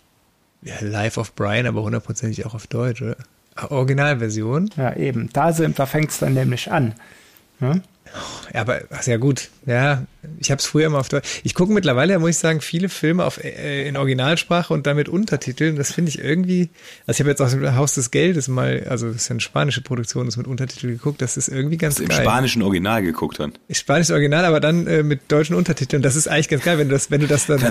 [0.64, 3.16] Ja, Life of Brian, aber hundertprozentig auch auf Deutsch, oder?
[3.55, 4.72] Ah, Originalversion.
[4.76, 5.30] Ja, eben.
[5.34, 6.93] Da, sind- da fängt es dann nämlich an.
[7.60, 7.82] Ne?
[8.53, 9.49] Ja, aber ach, ja gut.
[9.68, 10.03] Ja,
[10.40, 11.28] ich habe es früher immer auf Deutsch.
[11.44, 15.76] Ich gucke mittlerweile, muss ich sagen, viele Filme auf, äh, in Originalsprache und damit Untertiteln.
[15.76, 16.70] Das finde ich irgendwie.
[17.08, 19.82] Also ich habe jetzt auch Haus des Geldes mal, also das ist ja eine spanische
[19.82, 21.22] Produktion, das mit Untertiteln geguckt.
[21.22, 22.22] Das ist irgendwie ganz Im geil.
[22.22, 23.54] spanischen Original geguckt dann.
[23.70, 26.02] Spanisches Original, aber dann äh, mit deutschen Untertiteln.
[26.02, 27.60] Das ist eigentlich ganz geil, wenn du das, wenn du das dann.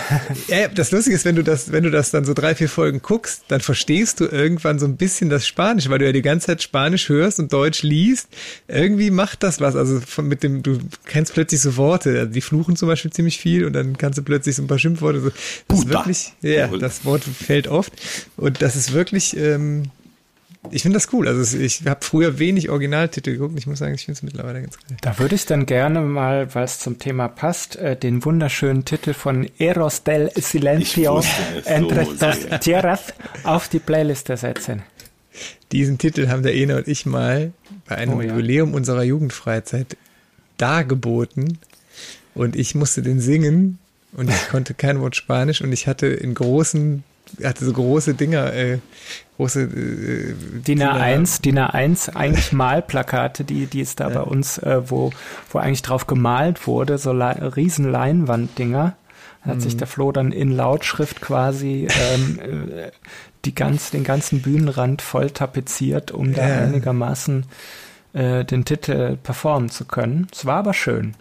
[0.48, 3.02] Ja, das Lustige ist, wenn du das, wenn du das dann so drei, vier Folgen
[3.02, 6.46] guckst, dann verstehst du irgendwann so ein bisschen das Spanisch, weil du ja die ganze
[6.46, 8.28] Zeit Spanisch hörst und Deutsch liest.
[8.68, 9.74] Irgendwie macht das was.
[9.76, 10.78] Also von, mit dem, du
[11.16, 12.10] kennst plötzlich so Worte.
[12.18, 14.78] Also die fluchen zum Beispiel ziemlich viel und dann kannst du plötzlich so ein paar
[14.78, 15.20] Schimpfworte.
[15.20, 15.30] So.
[15.30, 15.38] Das
[15.78, 15.88] ist Puta.
[15.88, 17.90] wirklich, ja, das Wort fällt oft.
[18.36, 19.84] Und das ist wirklich, ähm,
[20.70, 21.26] ich finde das cool.
[21.26, 23.52] Also ich habe früher wenig Originaltitel geguckt.
[23.52, 24.98] und Ich muss sagen, ich finde es mittlerweile ganz geil.
[25.00, 29.14] Da würde ich dann gerne mal, weil es zum Thema passt, äh, den wunderschönen Titel
[29.14, 31.22] von Eros del Silencio
[31.64, 34.82] entre so tierras auf die Playliste setzen.
[35.72, 37.52] Diesen Titel haben der Ene und ich mal
[37.88, 38.28] bei einem Oh ja.
[38.28, 39.96] Jubiläum unserer Jugendfreizeit
[40.58, 41.58] dargeboten
[42.34, 43.78] und ich musste den singen
[44.12, 47.02] und ich konnte kein Wort Spanisch und ich hatte in großen,
[47.42, 48.78] hatte so große Dinger, äh,
[49.36, 50.34] große äh,
[50.66, 55.12] DIN A1, DIN A1 eigentlich Malplakate, die, die ist da bei uns, äh, wo,
[55.50, 58.96] wo eigentlich drauf gemalt wurde, so Le riesen Leinwanddinger.
[59.44, 59.60] Da hat Mhm.
[59.60, 62.90] sich der Flo dann in Lautschrift quasi ähm, äh,
[63.44, 66.58] die ganz, den ganzen Bühnenrand voll tapeziert, um da Ja.
[66.64, 67.44] einigermaßen
[68.16, 70.26] äh, den Titel performen zu können.
[70.32, 71.14] Es war aber schön.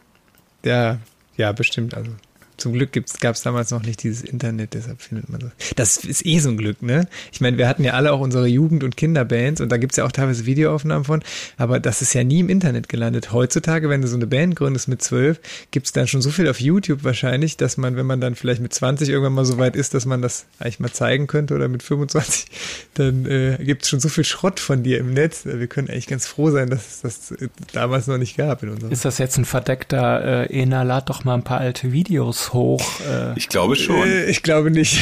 [0.64, 0.98] Ja,
[1.36, 1.94] ja, bestimmt.
[1.94, 2.12] Also
[2.58, 5.52] zum Glück gab es damals noch nicht dieses Internet, deshalb findet man das.
[5.76, 7.08] Das ist eh so ein Glück, ne?
[7.32, 10.06] Ich meine, wir hatten ja alle auch unsere Jugend- und Kinderbands und da gibt's ja
[10.06, 11.24] auch teilweise Videoaufnahmen von,
[11.58, 13.32] aber das ist ja nie im Internet gelandet.
[13.32, 15.40] Heutzutage, wenn du so eine Band gründest mit zwölf,
[15.72, 18.74] gibt's dann schon so viel auf YouTube wahrscheinlich, dass man, wenn man dann vielleicht mit
[18.74, 21.84] 20 irgendwann mal so weit ist, dass man das eigentlich mal zeigen könnte oder mit
[21.84, 22.46] 25,
[22.94, 25.46] dann äh, gibt's schon so viel Schrott von dir im Netz.
[25.46, 28.70] Wir können eigentlich ganz froh sein, dass es das äh, damals noch nicht gab in
[28.70, 32.45] unserem Ist das jetzt ein verdeckter, äh, Ena, lad doch mal ein paar alte Videos
[32.54, 32.84] hoch.
[33.02, 34.08] Äh, Ich glaube schon.
[34.08, 35.00] Äh, Ich glaube nicht.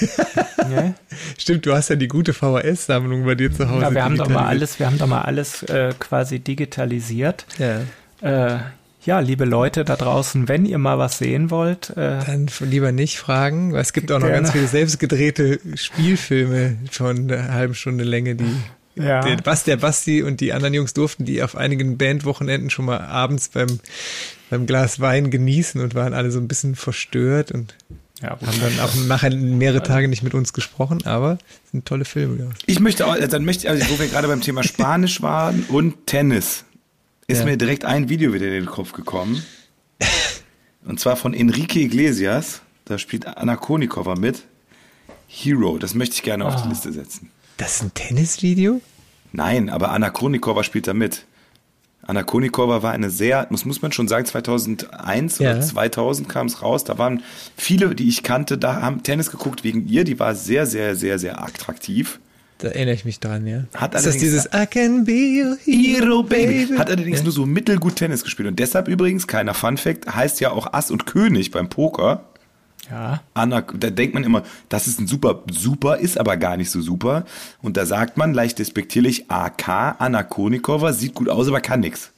[0.68, 0.94] ne?
[1.38, 3.82] Stimmt, du hast ja die gute VHS-Sammlung bei dir zu Hause.
[3.82, 7.46] ja, wir haben doch mal alles, wir haben doch mal alles äh, quasi digitalisiert.
[7.58, 7.80] Ja,
[8.22, 8.58] Äh,
[9.04, 13.18] ja, liebe Leute da draußen, wenn ihr mal was sehen wollt, äh, dann lieber nicht
[13.18, 14.42] fragen, weil es gibt auch noch Gerne.
[14.42, 18.44] ganz viele selbstgedrehte Spielfilme von einer halben Stunde Länge, die
[18.96, 22.86] ja, der, Bas, der Basti und die anderen Jungs durften die auf einigen Bandwochenenden schon
[22.86, 23.78] mal abends beim,
[24.50, 27.74] beim Glas Wein genießen und waren alle so ein bisschen verstört und
[28.22, 32.06] ja haben dann auch nachher mehrere Tage nicht mit uns gesprochen, aber es sind tolle
[32.06, 32.44] Filme.
[32.44, 32.50] Ja.
[32.64, 36.64] Ich möchte auch, dann möchte also wo wir gerade beim Thema Spanisch waren und Tennis,
[37.26, 37.44] ist Ja.
[37.44, 39.44] mir direkt ein Video wieder in den Kopf gekommen.
[40.84, 42.62] Und zwar von Enrique Iglesias.
[42.84, 44.44] Da spielt Anna Konikova mit.
[45.26, 47.30] Hero, das möchte ich gerne auf die Liste setzen.
[47.56, 48.80] Das ist ein Tennisvideo?
[49.32, 51.24] Nein, aber Anna Konikova spielt da mit.
[52.06, 55.52] Anna Konikova war eine sehr, muss, muss man schon sagen, 2001 Ja.
[55.52, 56.84] oder 2000 kam es raus.
[56.84, 57.22] Da waren
[57.56, 60.04] viele, die ich kannte, da haben Tennis geguckt wegen ihr.
[60.04, 62.20] Die war sehr, sehr, sehr, sehr attraktiv.
[62.58, 63.64] Da erinnere ich mich dran, ja.
[63.74, 66.68] Hat ist das dieses I can be your hero, baby?
[66.78, 67.24] Hat allerdings Ja.
[67.24, 68.48] nur so mittelgut Tennis gespielt.
[68.48, 72.24] Und deshalb übrigens, kleiner Fun Fact, heißt ja auch Ass und König beim Poker.
[72.90, 76.70] Ja, Anna, da denkt man immer, das ist ein super, super, ist aber gar nicht
[76.70, 77.24] so super.
[77.62, 82.12] Und da sagt man leicht despektierlich, AK, Anna Konikova, sieht gut aus, aber kann nix.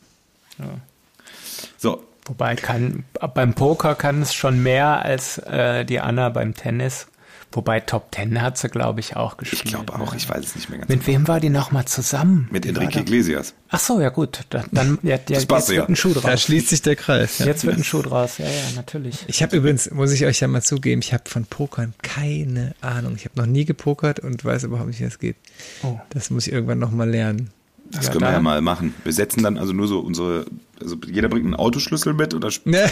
[1.76, 3.04] So, wobei kann,
[3.34, 7.06] beim Poker kann es schon mehr als äh, die Anna beim Tennis.
[7.52, 9.74] Wobei Top Ten hat sie, glaube ich, auch ich gespielt.
[9.74, 10.16] glaube auch, ne?
[10.18, 12.46] ich weiß es nicht mehr ganz Mit wem war die nochmal zusammen?
[12.50, 13.00] Mit Enrique?
[13.00, 13.54] Iglesias.
[13.70, 14.40] Ach so, ja gut.
[14.50, 15.68] Da, dann, ja, ja, jetzt ja.
[15.68, 16.24] wird ein Schuh draus.
[16.24, 17.38] Da schließt sich der Kreis.
[17.38, 17.46] Ja.
[17.46, 19.24] Jetzt wird ein Schuh draus, ja, ja, natürlich.
[19.28, 23.14] Ich habe übrigens, muss ich euch ja mal zugeben, ich habe von Pokern keine Ahnung.
[23.16, 25.36] Ich habe noch nie gepokert und weiß überhaupt nicht, wie das geht.
[25.82, 25.98] Oh.
[26.10, 27.50] Das muss ich irgendwann noch mal lernen.
[27.90, 28.94] Das Ja, können wir ja mal machen.
[29.04, 30.44] Wir setzen dann also nur so unsere,
[30.80, 32.90] also jeder bringt einen Autoschlüssel mit oder Ne?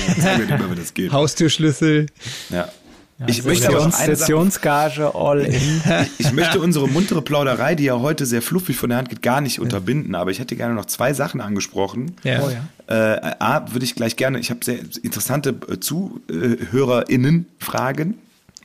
[0.49, 1.13] wir mal, wie das geht.
[1.13, 2.07] Haustürschlüssel.
[2.49, 2.71] Ja.
[3.19, 5.83] Ja, Ich möchte aber Sessionsgage all in.
[6.19, 9.41] Ich möchte unsere muntere Plauderei, die ja heute sehr fluffig von der Hand geht, gar
[9.41, 12.15] nicht unterbinden, aber ich hätte gerne noch zwei Sachen angesprochen.
[12.25, 12.43] Ja.
[12.43, 12.69] Oh ja.
[13.15, 18.19] Äh, A, würde ich gleich gerne, ich habe sehr interessante äh, ZuhörerInnen-Fragen,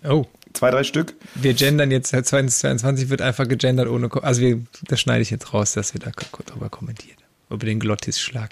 [0.03, 1.13] Oh, zwei, drei Stück.
[1.35, 5.71] wir gendern jetzt, 2022 wird einfach gegendert ohne, also wir, das schneide ich jetzt raus,
[5.73, 7.17] dass wir da drüber kommentieren.
[7.49, 8.49] Über den Glottisschlag.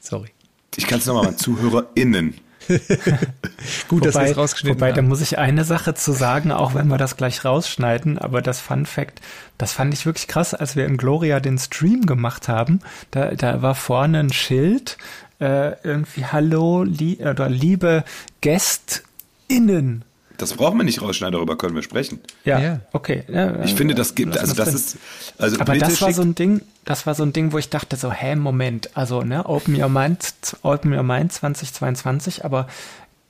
[0.00, 0.28] Sorry.
[0.76, 2.34] Ich kann es nochmal machen, ZuhörerInnen.
[3.88, 5.08] Gut, dass wir Wobei, es rausgeschnitten wobei da haben.
[5.08, 8.86] muss ich eine Sache zu sagen, auch wenn wir das gleich rausschneiden, aber das Fun
[8.86, 9.20] Fact,
[9.58, 13.62] das fand ich wirklich krass, als wir im Gloria den Stream gemacht haben, da, da
[13.62, 14.98] war vorne ein Schild,
[15.40, 18.04] äh, irgendwie Hallo, li oder liebe
[18.40, 20.04] GästInnen.
[20.38, 22.20] Das brauchen wir nicht rausschneiden, darüber können wir sprechen.
[22.44, 22.80] Ja, Ja.
[22.92, 23.24] okay.
[23.28, 24.76] Ja, Ich äh, finde, das gibt, also das drin.
[24.76, 24.96] ist,
[25.38, 27.96] also Aber das war so ein Ding, das war so ein Ding, wo ich dachte
[27.96, 32.66] so, hä, Moment, also, ne, Open Your Mind, Open Your Mind 2022, aber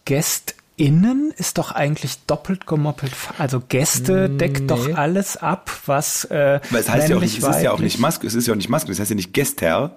[0.04, 3.12] GästInnen ist doch eigentlich doppelt gemoppelt.
[3.38, 7.44] Also Gäste deckt doch alles ab, was, äh, weil es heißt ja auch nicht, es
[7.44, 9.32] ist ja auch nicht Maske, es ist ja auch nicht Maske, es heißt ja nicht
[9.32, 9.96] Gäster,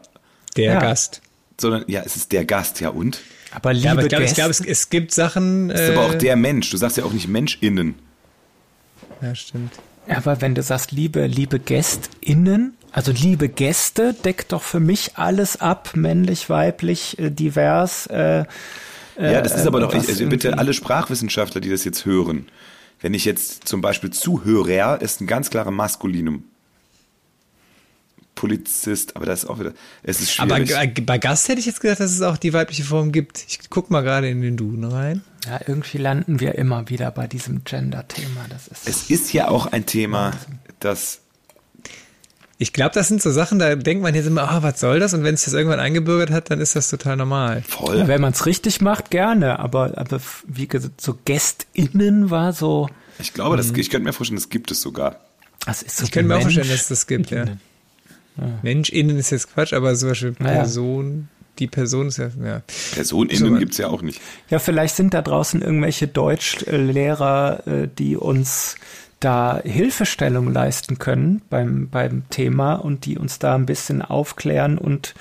[0.55, 0.79] Der Ja.
[0.79, 1.21] Gast.
[1.59, 3.21] sondern ja, es ist der Gast, ja und?
[3.51, 5.69] Aber liebe Ja, aber ich glaube, glaub, es, es gibt Sachen.
[5.69, 7.95] Es ist aber auch äh, der Mensch, du sagst ja auch nicht MenschInnen.
[9.21, 9.73] Ja, stimmt.
[10.07, 15.59] aber wenn du sagst, liebe, liebe GästInnen, also liebe Gäste, deckt doch für mich alles
[15.59, 18.45] ab, männlich, weiblich, äh, divers, äh,
[19.19, 22.47] Ja, das ist aber doch, also bitte alle Sprachwissenschaftler, die das jetzt hören.
[23.01, 26.43] Wenn ich jetzt zum Beispiel Zuhörer ist ein ganz klarer Maskulinum.
[28.39, 30.97] Polizist, aber das ist auch wieder, es ist Aber schwierig.
[30.97, 33.43] äh, bei Gast hätte ich jetzt gedacht, dass es auch die weibliche Form gibt.
[33.45, 35.23] Ich guck mal gerade in den Duden rein.
[35.45, 38.45] Ja, irgendwie landen wir immer wieder bei diesem Gender-Thema.
[38.49, 40.31] Das ist es ist ja auch ein Thema,
[40.79, 41.19] das
[42.57, 45.13] Ich glaube, das sind so Sachen, da denkt man jetzt immer, ah, was soll das?
[45.13, 47.61] Und wenn sich das irgendwann eingebürgert hat, dann ist das total normal.
[47.67, 48.07] voll.
[48.07, 49.59] Wenn man es richtig macht, gerne.
[49.59, 52.87] Aber, aber wie gesagt, so GästInnen war so.
[53.19, 55.19] Ich glaube, das, ich könnte mir vorstellen, das gibt es sogar.
[55.65, 57.43] Das ist so Ich könnte mir auch vorstellen, dass es das gibt, ja.
[58.61, 60.31] Mensch, innen ist jetzt Quatsch, aber zum Beispiel.
[60.33, 61.29] Person,
[61.59, 62.61] die Person ist ja, ja.
[62.93, 64.21] PersonInnen So, gibt es ja auch nicht.
[64.49, 68.75] Ja, vielleicht sind da draußen irgendwelche Deutschlehrer, äh, die uns
[69.19, 75.13] da Hilfestellung leisten können beim, beim Thema und die uns da ein bisschen aufklären und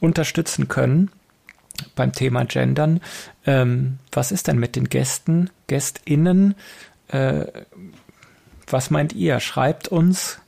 [0.00, 1.10] unterstützen können
[1.94, 3.00] beim Thema Gendern.
[3.44, 6.54] Ähm, was ist denn mit den Gästen, GästInnen?
[7.08, 7.46] Äh,
[8.66, 9.38] was meint ihr?
[9.38, 10.38] Schreibt uns,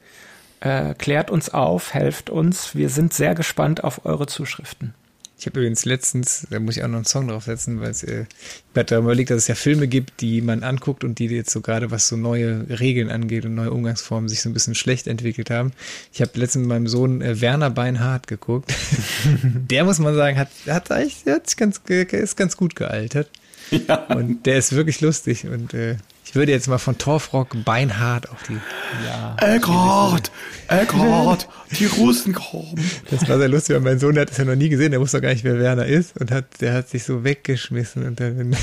[0.61, 2.74] äh, klärt uns auf, helft uns.
[2.74, 4.94] Wir sind sehr gespannt auf eure Zuschriften.
[5.38, 8.22] Ich habe übrigens letztens, da muss ich auch noch einen Song draufsetzen, weil es, äh,
[8.22, 11.50] ich hatte darüber überlegt, dass es ja Filme gibt, die man anguckt und die jetzt
[11.50, 15.06] so gerade, was so neue Regeln angeht und neue Umgangsformen, sich so ein bisschen schlecht
[15.06, 15.72] entwickelt haben.
[16.12, 18.74] Ich habe letztens mit meinem Sohn äh, Werner Beinhardt geguckt.
[19.44, 23.30] der muss man sagen, hat, hat eigentlich, hat sich ganz, ist ganz gut gealtert.
[23.70, 23.96] Ja.
[24.14, 25.96] Und der ist wirklich lustig und äh,
[26.29, 28.59] ich würde jetzt mal von Torfrock Beinhardt auf die
[29.07, 29.37] Ja.
[29.41, 30.31] Eckhard,
[30.68, 31.49] Eckhard,
[31.79, 32.79] die Russen kommen.
[33.11, 35.18] Das war sehr lustig, weil mein Sohn hat es ja noch nie gesehen, der wusste
[35.18, 38.55] doch gar nicht, wer Werner ist und hat, der hat sich so weggeschmissen und dann,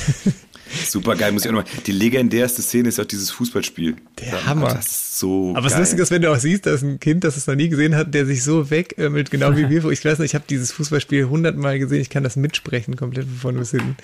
[0.84, 1.70] Super geil, muss ich auch noch mal.
[1.86, 3.96] Die legendärste Szene ist auch dieses Fußballspiel.
[4.20, 4.74] Der Da- Hammer.
[4.74, 7.38] Das ist so aber es lustig ist, wenn du auch siehst, dass ein Kind, das
[7.38, 9.86] es noch nie gesehen hat, der sich so wegömmelt, genau wie wir.
[9.86, 13.38] Ich weiß nicht, ich habe dieses Fußballspiel hundertmal gesehen, ich kann das mitsprechen, komplett von
[13.38, 13.96] vorne bis hinten.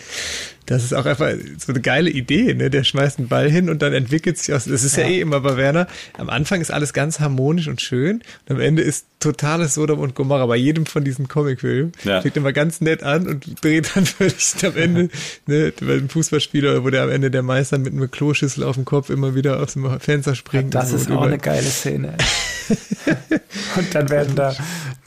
[0.68, 2.70] Das ist auch einfach so eine geile Idee, ne?
[2.70, 5.42] Der schmeißt einen Ball hin und dann entwickelt sich aus, das ist ja, eh immer
[5.42, 5.88] bei Werner.
[6.18, 10.16] Am Anfang ist alles ganz harmonisch und schön und am Ende ist totales Sodom und
[10.16, 11.92] Gomorra bei jedem von diesen Comicfilmen.
[12.04, 12.22] Ja.
[12.22, 15.10] Fängt immer ganz nett an und dreht dann völlig am Ende,
[15.46, 18.86] ne, bei dem Fußballspieler, wo der am Ende der Meister mit einer Kloschüssel auf dem
[18.86, 20.74] Kopf immer wieder aus dem Fenster springt.
[20.74, 22.16] Das und ist auch eine geile Szene.
[23.78, 24.56] und dann werden da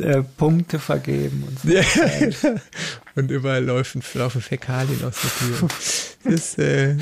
[0.01, 1.69] äh, Punkte vergeben und so.
[1.77, 1.83] Ja,
[3.15, 5.69] und überall laufen, laufen Fäkalien aus der Tür.
[6.25, 6.97] Das ist äh,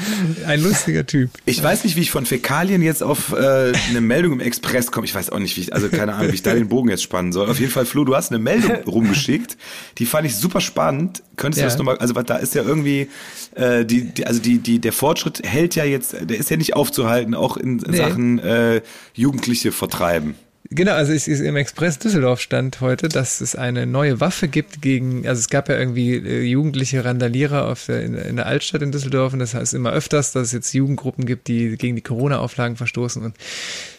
[0.46, 1.30] ein lustiger Typ.
[1.46, 5.06] Ich weiß nicht, wie ich von Fäkalien jetzt auf äh, eine Meldung im Express komme.
[5.06, 7.02] Ich weiß auch nicht, wie ich, also keine Ahnung, wie ich da den Bogen jetzt
[7.04, 7.48] spannen soll.
[7.48, 9.56] Auf jeden Fall, Flo, du hast eine Meldung rumgeschickt.
[9.98, 11.22] Die fand ich super spannend.
[11.36, 11.68] Könntest du Ja.
[11.68, 13.08] das nochmal, also da ist ja irgendwie,
[13.54, 16.74] äh, die, die, also die, die, der Fortschritt hält ja jetzt, der ist ja nicht
[16.74, 17.96] aufzuhalten, auch in Nee.
[17.96, 18.82] Sachen äh,
[19.14, 20.34] Jugendliche vertreiben.
[20.74, 24.80] Genau, also es ist im Express Düsseldorf stand heute, dass es eine neue Waffe gibt
[24.80, 28.80] gegen, also es gab ja irgendwie äh, jugendliche Randalierer auf der, in, in der Altstadt
[28.80, 32.02] in Düsseldorf und das heißt immer öfters, dass es jetzt Jugendgruppen gibt, die gegen die
[32.02, 33.34] Corona-Auflagen verstoßen und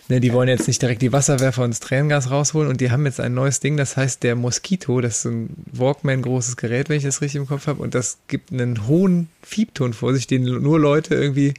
[0.09, 3.05] ne, die wollen jetzt nicht direkt die Wasserwerfer und das Tränengas rausholen und die haben
[3.05, 6.97] jetzt ein neues Ding, das heißt der Moskito, das ist so ein Walkman-großes Gerät, wenn
[6.97, 10.43] ich das richtig im Kopf habe und das gibt einen hohen Fiebton vor sich, den
[10.43, 11.53] nur Leute irgendwie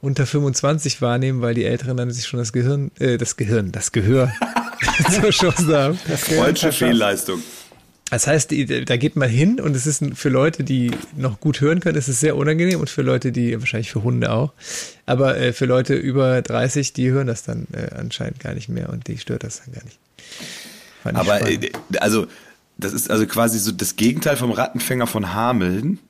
[0.00, 3.92] unter 25 wahrnehmen, weil die Älteren dann sich schon das Gehirn, äh, das Gehirn, das
[3.92, 4.32] Gehör
[5.10, 5.98] zerschossen haben.
[5.98, 7.42] Freudsche Fehlleistung.
[8.10, 11.78] Das heißt, da geht man hin und es ist für Leute, die noch gut hören
[11.78, 14.52] können, ist es sehr unangenehm und für Leute, die wahrscheinlich für Hunde auch,
[15.06, 18.90] aber äh, für Leute über 30, die hören das dann äh, anscheinend gar nicht mehr
[18.90, 19.98] und die stört das dann gar nicht.
[21.04, 21.64] Aber spannend.
[21.66, 22.26] äh, also,
[22.78, 26.00] das ist also quasi so das Gegenteil vom Rattenfänger von Hameln.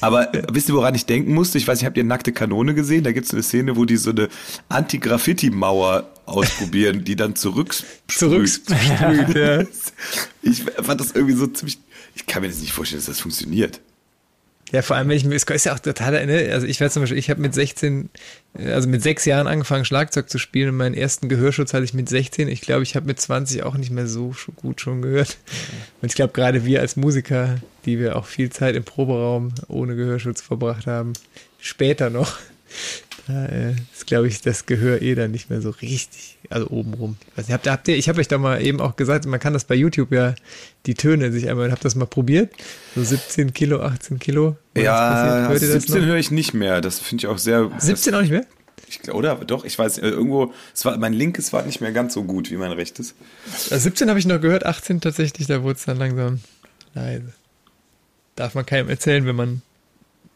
[0.00, 1.58] Aber wisst ihr, woran ich denken musste?
[1.58, 3.04] Ich weiß nicht, habt ihr nackte Kanone gesehen?
[3.04, 4.28] Da gibt es eine Szene, wo die so eine
[4.68, 7.90] Anti-Graffiti-Mauer ausprobieren, die dann zurücksprüht.
[8.08, 9.64] Zurücksprüht, ja.
[10.42, 11.78] Ich fand das irgendwie so ziemlich.
[12.14, 13.80] Ich kann mir das nicht vorstellen, dass das funktioniert.
[14.72, 16.50] Ja, vor allem, wenn ich mir, es ist ja auch total, ne?
[16.52, 18.08] also ich weiß zum Beispiel, ich habe mit 16,
[18.54, 22.08] also mit sechs Jahren angefangen, Schlagzeug zu spielen und meinen ersten Gehörschutz hatte ich mit
[22.08, 22.48] 16.
[22.48, 25.36] Ich glaube, ich habe mit 20 auch nicht mehr so gut schon gehört.
[26.02, 29.96] Und ich glaube, gerade wir als Musiker, die wir auch viel Zeit im Proberaum ohne
[29.96, 31.12] Gehörschutz verbracht haben,
[31.60, 32.38] später noch,
[33.26, 37.16] da äh, ist, glaube ich, das Gehör eh dann nicht mehr so richtig, also obenrum.
[37.30, 39.24] Ich weiß nicht, habt ihr, habt ihr, ich habe euch da mal eben auch gesagt,
[39.24, 40.34] man kann das bei YouTube ja,
[40.84, 42.52] die Töne sich einmal, habt das mal probiert?
[42.94, 44.56] So 17 Kilo, 18 Kilo?
[44.76, 46.80] Ja, Hört 17 höre ich nicht mehr.
[46.82, 47.70] Das finde ich auch sehr.
[47.78, 48.46] 17 das, auch nicht mehr?
[48.88, 49.36] Ich, oder?
[49.36, 52.50] Doch, ich weiß, äh, irgendwo, es war, mein linkes war nicht mehr ganz so gut
[52.50, 53.14] wie mein rechtes.
[53.70, 56.40] 17 habe ich noch gehört, 18 tatsächlich, da wurde es dann langsam
[56.92, 57.32] leise.
[58.36, 59.62] Darf man keinem erzählen, wenn man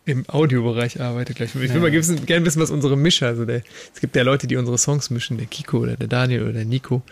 [0.09, 1.51] im Audiobereich arbeitet gleich.
[1.51, 1.81] Ich würde ja.
[1.81, 3.63] mal gerne wissen, was unsere Mischer, also der,
[3.95, 6.65] es gibt ja Leute, die unsere Songs mischen, der Kiko oder der Daniel oder der
[6.65, 7.03] Nico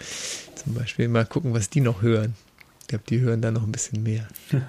[0.55, 1.09] zum Beispiel.
[1.09, 2.35] Mal gucken, was die noch hören.
[2.81, 4.27] Ich glaube, die hören da noch ein bisschen mehr.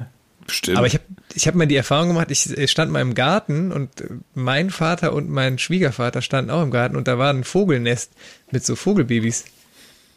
[0.50, 0.78] Stimmt.
[0.78, 1.04] Aber ich habe
[1.34, 3.90] ich hab mal die Erfahrung gemacht, ich stand mal im Garten und
[4.34, 8.12] mein Vater und mein Schwiegervater standen auch im Garten und da war ein Vogelnest
[8.52, 9.46] mit so Vogelbabys.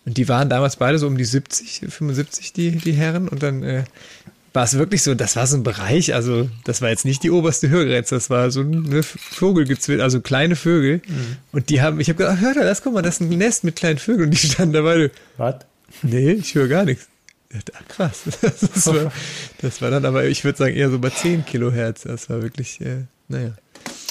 [0.06, 3.28] Und die waren damals beide so um die 70, 75, die, die Herren.
[3.28, 3.84] Und dann äh,
[4.52, 7.30] war es wirklich so, das war so ein Bereich, also das war jetzt nicht die
[7.30, 11.02] oberste Hörgrenze, das war so ein Vogelgezwitscher, also kleine Vögel.
[11.06, 11.36] Mhm.
[11.52, 13.64] Und die haben, ich habe gedacht, hör da, das guck mal, das ist ein Nest
[13.64, 14.30] mit kleinen Vögeln.
[14.30, 15.10] Und die standen dabei.
[15.36, 15.56] Was?
[16.02, 17.08] Nee, ich höre gar nichts.
[17.52, 18.22] Ach, krass.
[18.40, 19.12] Das war,
[19.60, 22.02] das war, dann aber, ich würde sagen, eher so bei 10 Kilohertz.
[22.02, 23.54] Das war wirklich, äh, naja.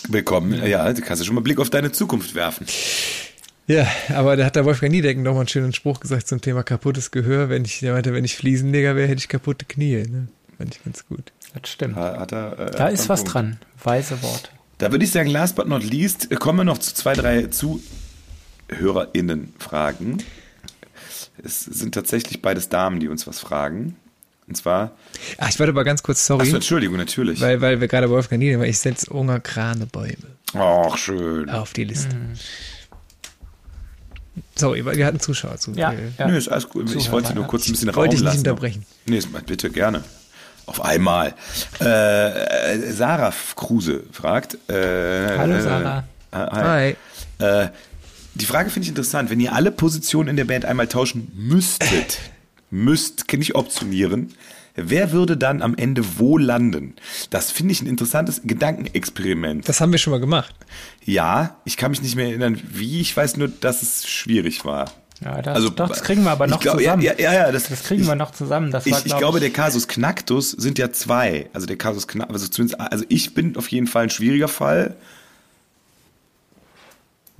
[0.07, 0.65] Willkommen.
[0.65, 2.65] Ja, du kannst ja schon mal Blick auf deine Zukunft werfen.
[3.69, 6.63] Ja, aber da hat der Wolfgang Niedecken noch mal einen schönen Spruch gesagt zum Thema
[6.63, 7.49] kaputtes Gehör.
[7.49, 10.07] Wenn ich, der meinte, wenn ich Fliesenleger wäre, hätte ich kaputte Knie.
[10.09, 10.27] Ne?
[10.57, 11.31] Fand ich ganz gut.
[11.53, 11.95] Das stimmt.
[11.95, 13.33] Hat er, äh, da ist was Punkt.
[13.35, 13.59] dran.
[13.83, 14.51] Weise Wort.
[14.79, 17.47] Da würde ich sagen, last but not least, kommen wir noch zu zwei, drei
[18.71, 20.23] ZuhörerInnen-Fragen.
[21.43, 23.95] Es sind tatsächlich beides Damen, die uns was fragen.
[24.47, 24.93] Und zwar.
[25.37, 26.41] Ach, ich wollte aber ganz kurz, sorry.
[26.41, 27.39] Achso, Entschuldigung, natürlich.
[27.39, 30.15] Weil, weil wir gerade Wolfgang Niedecken, weil ich setze Unger Kranebäume.
[30.55, 31.51] Ach, schön.
[31.51, 32.15] Auf die Liste.
[32.15, 32.33] Mhm.
[34.55, 35.71] Sorry, wir hatten Zuschauer zu.
[35.71, 36.27] Ja, ja.
[36.27, 36.93] Nö, ist alles gut.
[36.95, 38.85] Ich wollte nur kurz ein bisschen ich Raum wollte dich nicht unterbrechen.
[39.05, 40.03] Nee, bitte, gerne.
[40.65, 41.33] Auf einmal.
[41.79, 44.55] Äh, Sarah Kruse fragt.
[44.69, 46.03] Äh, Hallo Sarah.
[46.31, 46.95] Äh, hi.
[47.39, 47.45] hi.
[47.45, 47.69] Äh,
[48.35, 49.29] die Frage finde ich interessant.
[49.29, 52.19] Wenn ihr alle Positionen in der Band einmal tauschen müsstet,
[52.69, 54.33] müsst, nicht optionieren,
[54.85, 56.95] Wer würde dann am Ende wo landen?
[57.29, 59.67] Das finde ich ein interessantes Gedankenexperiment.
[59.67, 60.53] Das haben wir schon mal gemacht.
[61.03, 63.01] Ja, ich kann mich nicht mehr erinnern, wie.
[63.01, 64.91] Ich weiß nur, dass es schwierig war.
[65.23, 67.01] Ja, das, also, doch, das kriegen wir aber noch glaub, zusammen.
[67.01, 68.71] Ja, ja, ja, das, das kriegen ich, wir noch zusammen.
[68.71, 71.49] Das ich, war, glaub ich glaube, der Kasus Knacktus sind ja zwei.
[71.53, 74.95] Also der Kasus Knacktus, also zumindest, also ich bin auf jeden Fall ein schwieriger Fall.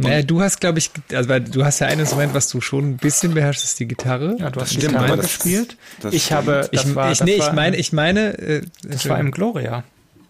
[0.02, 2.92] Naja, du hast, glaube ich, also weil du hast ja ein Instrument, was du schon
[2.92, 4.38] ein bisschen beherrschst, ist die Gitarre.
[4.40, 5.76] Ja, du hast stimmt, Gitarre das, gespielt.
[6.00, 9.32] Das ich habe, ich, war, ich, nee, ich meine, ich meine, äh, das war im
[9.32, 9.84] Gloria.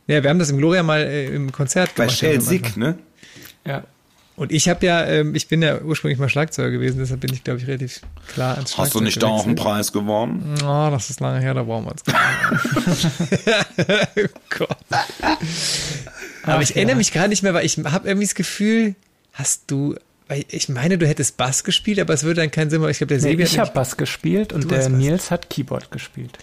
[0.07, 2.19] Ja, wir haben das im Gloria mal äh, im Konzert Bei gemacht.
[2.19, 2.97] Bei Shell Sick, ne?
[3.63, 3.83] Ja.
[4.35, 7.43] Und ich habe ja, ähm, ich bin ja ursprünglich mal Schlagzeuger gewesen, deshalb bin ich,
[7.43, 8.01] glaube ich, relativ
[8.33, 10.55] klar ans Schlagzeug Hast du nicht da auch einen Preis gewonnen?
[10.63, 12.03] Oh, das ist lange her, da brauchen wir uns
[14.17, 14.77] oh Gott.
[16.41, 18.95] Aber Ach, ich erinnere mich gerade nicht mehr, weil ich habe irgendwie das Gefühl,
[19.39, 19.95] Hast du,
[20.49, 22.91] ich meine, du hättest Bass gespielt, aber es würde dann keinen Sinn machen.
[22.91, 26.37] Ich glaube, der nee, Sebi Ich habe Bass gespielt und der Nils hat Keyboard gespielt.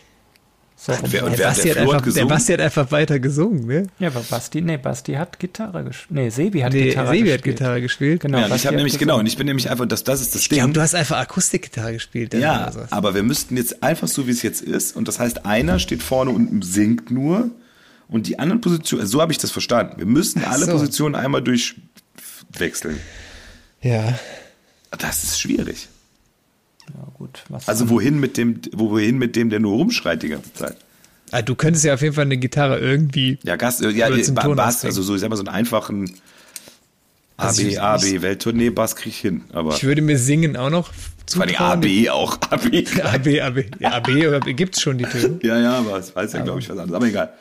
[0.79, 3.87] So Ach, wer, der, Basti der, einfach, der, Basti hat einfach weiter gesungen, ne?
[3.99, 6.11] Ja, aber Basti, nee, Basti hat Gitarre gespielt.
[6.11, 7.39] Nee, Sebi hat nee, Gitarre Sebi gespielt.
[7.39, 8.21] hat Gitarre gespielt.
[8.23, 8.39] Genau.
[8.39, 10.49] Ja, ich habe nämlich, genau, und ich bin nämlich einfach, das, das ist das ich
[10.49, 10.57] Ding.
[10.57, 12.33] Ich glaube, du hast einfach Akustikgitarre gespielt.
[12.33, 15.79] Ja, aber wir müssten jetzt einfach so, wie es jetzt ist, und das heißt, einer
[15.79, 17.51] steht vorne und singt nur,
[18.09, 19.99] und die anderen Positionen, so habe ich das verstanden.
[19.99, 20.73] Wir müssen alle so.
[20.73, 21.77] Positionen einmal durch
[22.61, 23.01] wechseln.
[23.83, 24.19] Ja.
[24.99, 25.89] Das ist schwierig.
[26.95, 27.43] Ja, gut.
[27.67, 30.77] also wohin mit dem, wohin mit dem, der nur rumschreit die ganze Zeit?
[31.33, 33.39] Ah, du könntest ja auf jeden Fall eine Gitarre irgendwie.
[33.43, 34.09] Ja, Gast, ja,
[34.55, 36.15] Bass, also so, ich sag mal, so einen einfachen
[37.37, 39.45] also AB, ich, AB, Welttournee, Bass krieg ich hin.
[39.53, 40.91] Aber ich würde mir singen auch noch
[41.27, 41.55] zutrauen.
[41.55, 42.39] Vor AB auch.
[42.51, 42.87] AB.
[43.03, 43.65] AB, AB.
[43.81, 45.39] Ja, AB gibt's schon die Töne.
[45.43, 46.97] ja, ja, aber es weiß ja, glaube ich, was anderes.
[46.97, 47.33] Aber egal.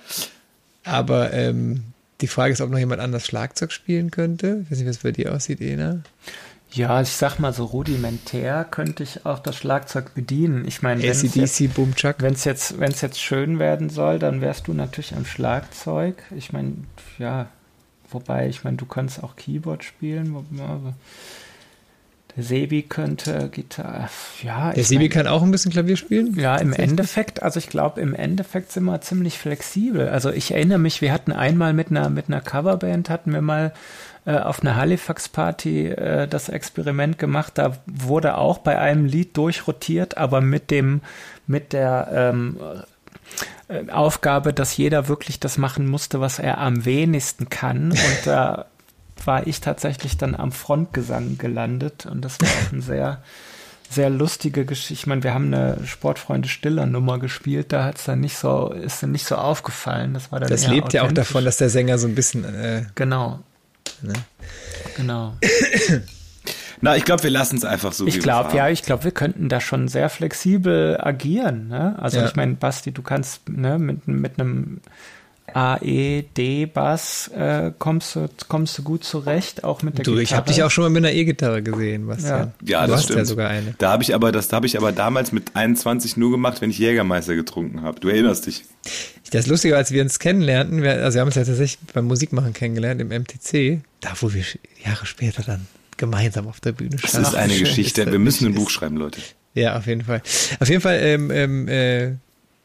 [0.83, 1.83] Aber ähm,
[2.21, 4.61] die Frage ist, ob noch jemand anders Schlagzeug spielen könnte.
[4.63, 6.01] Ich weiß nicht, wie es bei dir aussieht, Ena.
[6.71, 10.67] Ja, ich sag mal so rudimentär könnte ich auch das Schlagzeug bedienen.
[10.67, 15.15] Ich meine, wenn es jetzt, wenn es jetzt schön werden soll, dann wärst du natürlich
[15.15, 16.21] am Schlagzeug.
[16.35, 16.73] Ich meine,
[17.17, 17.47] ja,
[18.09, 20.35] wobei, ich meine, du kannst auch Keyboard spielen.
[22.35, 24.09] Der Sebi könnte Gitarre,
[24.43, 24.73] ja.
[24.73, 26.37] Der Sebi mein, kann auch ein bisschen Klavier spielen?
[26.37, 30.09] Ja, im Endeffekt, also ich glaube, im Endeffekt sind wir ziemlich flexibel.
[30.09, 33.73] Also ich erinnere mich, wir hatten einmal mit einer, mit einer Coverband, hatten wir mal
[34.25, 37.53] äh, auf einer Halifax-Party äh, das Experiment gemacht.
[37.55, 41.01] Da wurde auch bei einem Lied durchrotiert, aber mit dem,
[41.47, 42.57] mit der, ähm,
[43.67, 47.91] äh, Aufgabe, dass jeder wirklich das machen musste, was er am wenigsten kann.
[47.91, 48.65] Und da
[49.23, 52.05] war ich tatsächlich dann am Frontgesang gelandet.
[52.05, 53.21] Und das war auch ein sehr,
[53.89, 54.93] sehr lustige Geschichte.
[54.93, 59.03] Ich meine, wir haben eine Sportfreunde Stiller Nummer gespielt, da hat's dann nicht so, ist
[59.03, 60.13] dann nicht so aufgefallen.
[60.13, 62.43] Das war dann Das lebt ja auch davon, dass der Sänger so ein bisschen.
[62.43, 63.39] Äh, genau.
[64.01, 64.13] Ne?
[64.97, 65.35] Genau.
[66.81, 68.05] Na, ich glaube, wir lassen es einfach so.
[68.05, 71.69] Ich glaube, ja, ich glaube, wir könnten da schon sehr flexibel agieren.
[71.69, 71.95] Ne?
[71.97, 72.25] Also ja.
[72.25, 74.81] ich meine, Basti, du kannst ne, mit, mit einem
[75.53, 80.23] AE-D-Bass äh, kommst, du, kommst du gut zurecht, auch mit der du, Gitarre.
[80.23, 82.51] Ich habe dich auch schon mal mit einer E-Gitarre gesehen, was ja.
[82.65, 83.19] Ja, du das hast stimmt.
[83.19, 83.75] ja sogar eine.
[83.77, 86.79] Da habe ich aber, das habe ich aber damals mit 21 nur gemacht, wenn ich
[86.79, 87.99] Jägermeister getrunken habe.
[87.99, 88.65] Du erinnerst dich.
[89.31, 92.53] Das Lustige, als wir uns kennenlernten, wir, also wir haben uns ja tatsächlich beim Musikmachen
[92.53, 94.43] kennengelernt im MTC, da wo wir
[94.83, 95.67] Jahre später dann
[95.97, 97.17] gemeinsam auf der Bühne standen.
[97.17, 98.11] Das ist eine Geschichte.
[98.11, 99.21] Wir müssen ein Buch schreiben, Leute.
[99.53, 100.21] Ja, auf jeden Fall.
[100.59, 102.15] Auf jeden Fall ähm, ähm, äh,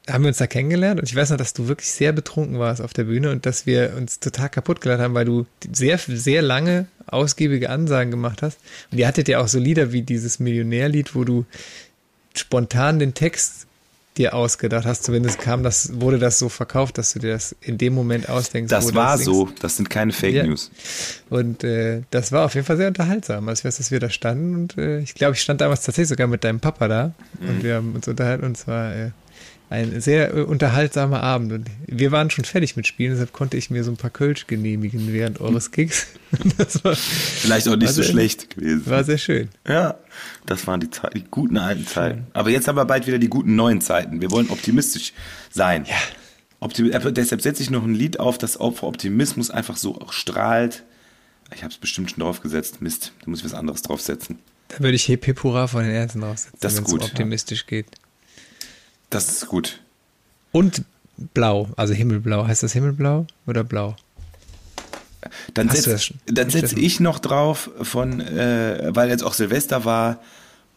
[0.08, 2.80] haben wir uns da kennengelernt und ich weiß noch, dass du wirklich sehr betrunken warst
[2.80, 6.42] auf der Bühne und dass wir uns total kaputt gelacht haben, weil du sehr, sehr
[6.42, 8.58] lange ausgiebige Ansagen gemacht hast.
[8.90, 11.44] Und ihr hattet ja auch so Lieder wie dieses Millionärlied, wo du
[12.34, 13.66] spontan den Text
[14.16, 15.04] dir ausgedacht hast.
[15.04, 18.70] Zumindest kam das, wurde das so verkauft, dass du dir das in dem Moment ausdenkst.
[18.70, 19.48] Das war das so.
[19.60, 20.44] Das sind keine Fake ja.
[20.44, 20.70] News.
[21.30, 23.48] Und äh, das war auf jeden Fall sehr unterhaltsam.
[23.48, 26.08] Also ich weiß, dass wir da standen und äh, ich glaube, ich stand damals tatsächlich
[26.08, 27.48] sogar mit deinem Papa da mhm.
[27.48, 29.10] und wir haben uns unterhalten und zwar äh,
[29.70, 31.52] ein sehr äh, unterhaltsamer Abend.
[31.52, 34.48] Und wir waren schon fertig mit Spielen, deshalb konnte ich mir so ein paar Kölsch
[34.48, 36.08] genehmigen während eures Gigs.
[36.82, 38.86] War, Vielleicht auch nicht so sehr, schlecht gewesen.
[38.86, 39.48] War sehr schön.
[39.66, 39.94] Ja,
[40.44, 42.26] das waren die, Zeit, die guten alten Zeiten.
[42.32, 44.20] Aber jetzt haben wir bald wieder die guten neuen Zeiten.
[44.20, 45.12] Wir wollen optimistisch
[45.50, 45.84] sein.
[45.84, 45.96] Ja.
[46.58, 50.82] Optim deshalb setze ich noch ein Lied auf, das vor Optimismus einfach so auch strahlt.
[51.54, 52.82] Ich habe es bestimmt schon draufgesetzt.
[52.82, 54.40] Mist, da muss ich was anderes draufsetzen.
[54.68, 57.66] Da würde ich Hip Hip Hurra von den Ärzten draufsetzen, wenn es optimistisch ja.
[57.68, 57.86] geht.
[59.10, 59.80] Das ist gut.
[60.52, 60.84] Und
[61.34, 62.46] blau, also himmelblau.
[62.46, 63.96] Heißt das himmelblau oder blau?
[65.52, 70.20] Dann setze setz ich noch drauf von, äh, weil jetzt auch Silvester war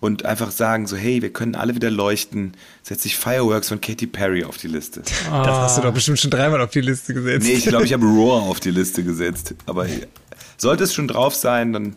[0.02, 4.08] und einfach sagen so, hey, wir können alle wieder leuchten, setze ich Fireworks von Katy
[4.08, 5.02] Perry auf die Liste.
[5.28, 5.44] Oh.
[5.44, 7.48] Das hast du doch bestimmt schon dreimal auf die Liste gesetzt.
[7.48, 9.56] Nee, ich glaube, ich habe Roar auf die Liste gesetzt.
[9.66, 9.88] Aber
[10.58, 11.96] sollte es schon drauf sein, dann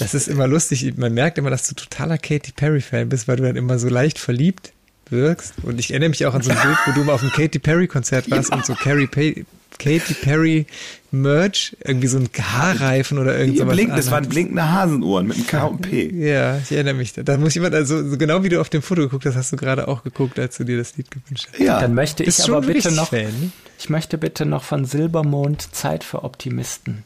[0.00, 0.96] das ist immer lustig.
[0.96, 4.18] Man merkt immer, dass du totaler Katy Perry-Fan bist, weil du dann immer so leicht
[4.18, 4.72] verliebt
[5.12, 5.54] wirkst.
[5.62, 7.58] Und ich erinnere mich auch an so ein Bild, wo du mal auf einem Katy
[7.58, 8.56] Perry Konzert warst ja.
[8.56, 9.44] und so Carrie Pay
[9.78, 10.66] Katy Perry
[11.10, 13.68] Merch, irgendwie so ein Haarreifen oder irgendwas.
[13.68, 16.08] Blink, das waren blinkende Hasenohren mit einem K und P.
[16.10, 17.12] Ja, ich erinnere mich.
[17.12, 19.56] Da muss jemand, also so genau wie du auf dem Foto geguckt hast, hast du
[19.56, 21.60] gerade auch geguckt, als du dir das Lied gewünscht hast.
[21.60, 21.80] Ja.
[21.80, 23.50] Dann möchte ich aber bitte noch, Fan, ne?
[23.78, 27.04] ich möchte bitte noch von Silbermond Zeit für Optimisten.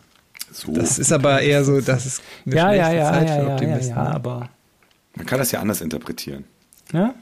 [0.53, 0.73] So.
[0.73, 3.91] Das ist aber eher so, das ist eine ja, ja, ja, Zeit ja, für Optimisten.
[3.91, 4.51] Ja, ja, ja, aber
[5.17, 6.45] man kann das ja anders interpretieren.
[6.93, 7.15] Ja?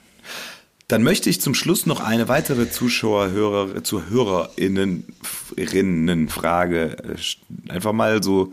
[0.89, 5.07] Dann möchte ich zum Schluss noch eine weitere Zuschauer, Hörer, ZuhörerInnen,
[6.28, 7.16] Frage äh,
[7.72, 8.53] einfach mal so,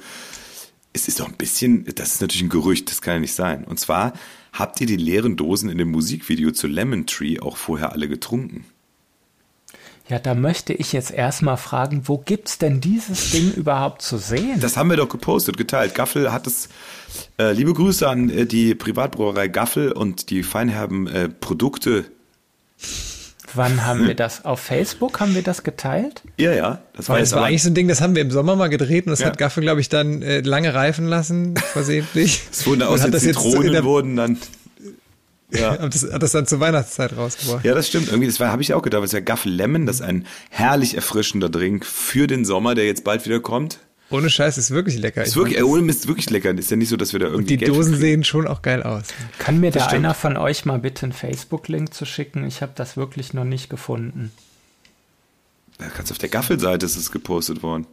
[0.94, 3.66] es ist doch ein bisschen, das ist natürlich ein Gerücht, das kann ja nicht sein.
[3.66, 4.14] Und zwar,
[4.54, 8.66] habt ihr die leeren Dosen in dem Musikvideo zu Lemon Tree auch vorher alle getrunken?
[10.08, 14.60] Ja, da möchte ich jetzt erstmal fragen, wo gibt's denn dieses Ding überhaupt zu sehen?
[14.60, 15.96] Das haben wir doch gepostet, geteilt.
[15.96, 16.68] Gaffel hat es.
[17.38, 22.06] Äh, liebe Grüße an äh, die Privatbrauerei Gaffel und die feinherben äh, Produkte
[23.54, 24.46] Wann haben wir das?
[24.46, 26.22] Auf Facebook haben wir das geteilt?
[26.38, 26.82] Ja, ja.
[26.94, 29.06] Das war, das war eigentlich so ein Ding, das haben wir im Sommer mal gedreht
[29.06, 29.28] und das ja.
[29.28, 32.44] hat Gaffe, glaube ich, dann äh, lange reifen lassen, versehentlich.
[32.52, 34.38] Es wurden aus den Zitronen der, wurden dann.
[35.54, 35.74] Ja.
[35.74, 37.66] Und das hat das dann zur Weihnachtszeit rausgebracht.
[37.66, 38.08] Ja, das stimmt.
[38.08, 39.04] Irgendwie, das habe ich auch gedacht.
[39.04, 42.86] Das ist ja Gaffel Lemon, das ist ein herrlich erfrischender Drink für den Sommer, der
[42.86, 43.80] jetzt bald wieder kommt.
[44.12, 45.24] Ohne Scheiß ist wirklich lecker.
[45.24, 46.52] Ist wirklich, ohne Mist wirklich lecker.
[46.58, 47.42] Ist ja nicht so, dass wir da irgendwie.
[47.42, 49.06] Und die Geld Dosen sehen schon auch geil aus.
[49.40, 52.46] Kann mir da einer von euch mal bitte einen Facebook-Link zu schicken?
[52.46, 54.32] Ich habe das wirklich noch nicht gefunden.
[55.78, 57.88] Da kannst auf der Gaffelseite ist es gepostet worden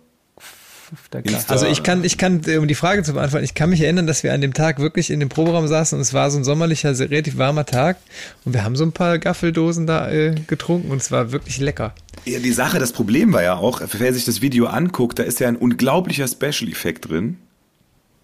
[1.12, 1.49] der Klasse.
[1.49, 4.22] Also ich kann, ich kann, um die Frage zu beantworten, ich kann mich erinnern, dass
[4.22, 6.99] wir an dem Tag wirklich in dem Proberaum saßen und es war so ein sommerlicher,
[6.99, 7.99] relativ warmer Tag
[8.45, 11.95] und wir haben so ein paar Gaffeldosen da äh, getrunken und es war wirklich lecker.
[12.24, 15.41] Ja, die Sache, das Problem war ja auch, wer sich das Video anguckt, da ist
[15.41, 17.39] ja ein unglaublicher Special-Effekt drin.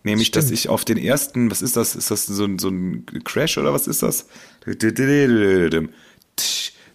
[0.03, 0.45] Nämlich, Stimmt.
[0.45, 1.97] dass ich auf den ersten, was ist das?
[1.97, 4.27] Ist das so, so ein Crash oder was ist das?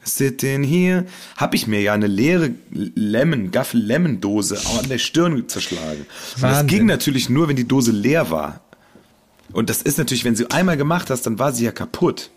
[0.09, 1.05] Sitting here,
[1.37, 6.05] habe ich mir ja eine leere Lemon, Gaffel Lemon Dose an der Stirn zerschlagen.
[6.35, 8.61] Und das ging natürlich nur, wenn die Dose leer war.
[9.51, 12.29] Und das ist natürlich, wenn sie einmal gemacht hast, dann war sie ja kaputt.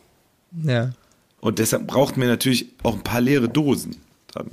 [0.63, 0.93] Ja.
[1.41, 3.97] Und deshalb braucht man natürlich auch ein paar leere Dosen.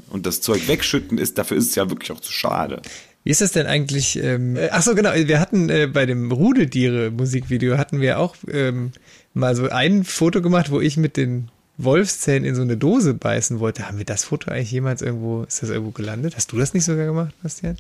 [0.10, 2.82] Und das Zeug wegschütten ist, dafür ist es ja wirklich auch zu schade.
[3.24, 4.18] Wie ist das denn eigentlich?
[4.22, 5.14] Ähm, äh, ach so, genau.
[5.14, 8.92] Wir hatten äh, bei dem Rudeltiere Musikvideo hatten wir auch ähm,
[9.34, 11.50] mal so ein Foto gemacht, wo ich mit den
[11.80, 13.88] Wolfszähnen in so eine Dose beißen wollte.
[13.88, 16.36] Haben wir das Foto eigentlich jemals irgendwo, ist das irgendwo gelandet?
[16.36, 17.78] Hast du das nicht sogar gemacht, Bastian?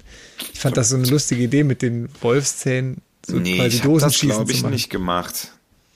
[0.53, 3.99] Ich fand das so eine lustige Idee mit den Wolfszähnen so nee, quasi ich hab
[3.99, 5.51] das glaube zu ich nicht gemacht.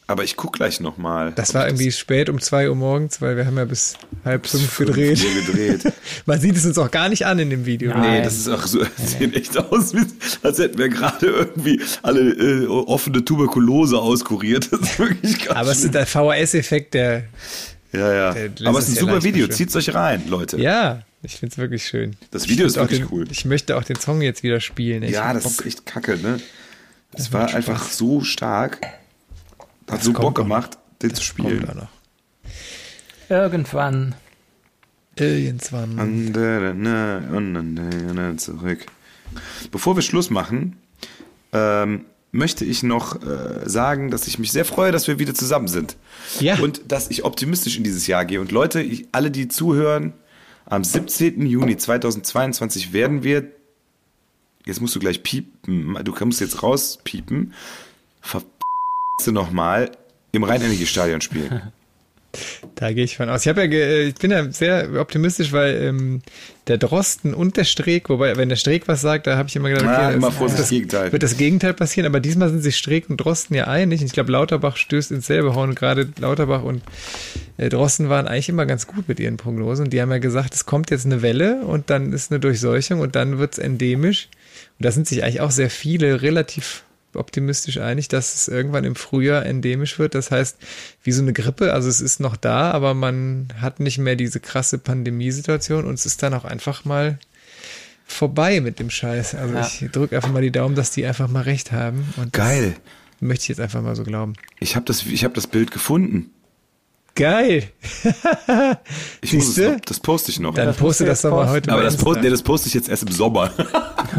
[0.05, 1.31] Aber ich guck gleich nochmal.
[1.31, 3.95] Das war irgendwie spät um zwei Uhr morgens, weil wir haben ja bis
[4.25, 5.25] halb fünf gedreht.
[5.47, 5.93] gedreht.
[6.25, 7.91] Man sieht es uns auch gar nicht an in dem Video.
[7.91, 8.19] Nein.
[8.19, 9.93] Nee, das ist auch so, das sieht echt aus,
[10.43, 14.73] als hätten wir gerade irgendwie alle äh, offene Tuberkulose auskuriert.
[14.73, 15.55] Das ist wirklich krass.
[15.55, 17.23] Aber es ist der VHS-Effekt, der,
[17.93, 18.29] ja, ja.
[18.65, 19.47] Aber es ist es ein super Video.
[19.47, 20.59] Zieht's euch rein, Leute.
[20.59, 22.15] ja, ich finde es wirklich schön.
[22.31, 23.25] Das Video ist wirklich den, cool.
[23.31, 25.03] Ich möchte auch den Song jetzt wieder spielen.
[25.03, 25.51] Ich Ja, das Bock.
[25.53, 26.39] ist echt kacke, ne?
[27.11, 27.97] Das Das war macht einfach Spaß.
[27.97, 28.79] so stark.
[28.81, 31.65] Hat Das so kommt Bock gemacht, den zu Kommt spielen.
[31.75, 31.87] noch.
[33.29, 34.15] Irgendwann.
[35.15, 35.99] Irgendwann.
[35.99, 38.85] Andere, ne, und dann, ne, zurück.
[39.71, 40.75] Bevor wir Schluss machen,
[41.51, 45.67] ähm, möchte ich noch äh, sagen, dass ich mich sehr freue, dass wir wieder zusammen
[45.67, 45.95] sind.
[46.39, 46.57] Ja.
[46.59, 48.41] Und dass ich optimistisch in dieses Jahr gehe.
[48.41, 50.13] Und Leute, ich, alle, die zuhören,
[50.65, 51.45] am 17.
[51.45, 53.51] Juni 2022 werden wir,
[54.65, 57.53] jetzt musst du gleich piepen, du kannst jetzt rauspiepen,
[58.19, 58.41] ver
[59.27, 59.91] nochmal
[60.34, 61.71] im Rhein-Energie-Stadion spielen.
[62.75, 63.41] Da gehe ich von aus.
[63.45, 66.21] Ich, hab ja ge- ich bin ja sehr optimistisch, weil ähm,
[66.67, 69.69] der Drosten und der Streeck, wobei, wenn der Streeck was sagt, da habe ich immer
[69.69, 71.11] gedacht, Ah, okay, immer das, das das Gegenteil.
[71.11, 73.99] wird das Gegenteil passieren, aber diesmal sind sich Streeck und Drosten ja einig.
[74.01, 75.75] Und ich glaube, Lauterbach stößt ins selbe Horn.
[75.75, 76.81] Gerade Lauterbach und
[77.57, 79.86] äh, Drosten waren eigentlich immer ganz gut mit ihren Prognosen.
[79.86, 82.99] Und die haben ja gesagt, es kommt jetzt eine Welle und dann ist eine Durchseuchung
[82.99, 84.29] und dann wird es endemisch.
[84.79, 86.84] Und da sind sich eigentlich auch sehr viele relativ
[87.16, 90.16] optimistisch einig, dass es irgendwann im Frühjahr endemisch wird.
[90.16, 90.57] Das heißt,
[91.03, 94.39] wie so eine Grippe, also es ist noch da, aber man hat nicht mehr diese
[94.39, 97.20] krasse Pandemiesituation und es ist dann auch einfach mal
[98.05, 99.36] vorbei mit dem Scheiß.
[99.36, 99.66] Also Ja.
[99.68, 102.05] ich drücke einfach mal die Daumen, dass die einfach mal recht haben.
[102.32, 102.76] Geil.
[103.20, 104.34] möchte ich jetzt einfach mal so glauben.
[104.59, 106.30] Ich habe das, ich hab das Bild gefunden.
[107.16, 107.64] Geil!
[109.22, 110.55] Ich muss es das poste ich noch.
[110.55, 112.74] Dann Das poste das jetzt doch mal heute aber das, post, nee, das poste ich
[112.74, 113.51] jetzt erst im Sommer.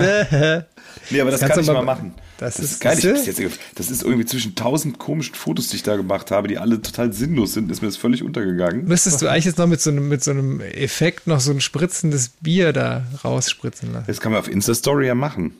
[1.10, 2.14] nee, aber das Kannst kann ich du mal mal- machen.
[2.38, 2.98] das Das, ist ist- geil.
[2.98, 6.46] Ich hab's jetzt, das ist irgendwie zwischen tausend komischen Fotos, die ich da gemacht habe,
[6.48, 8.84] die alle total sinnlos sind, ist mir das völlig untergegangen.
[8.86, 11.60] Müsstest du eigentlich jetzt noch mit so, einem, mit so einem Effekt noch so ein
[11.60, 14.04] spritzendes Bier da rausspritzen lassen?
[14.06, 15.52] Das kann man auf Insta-Story ja machen.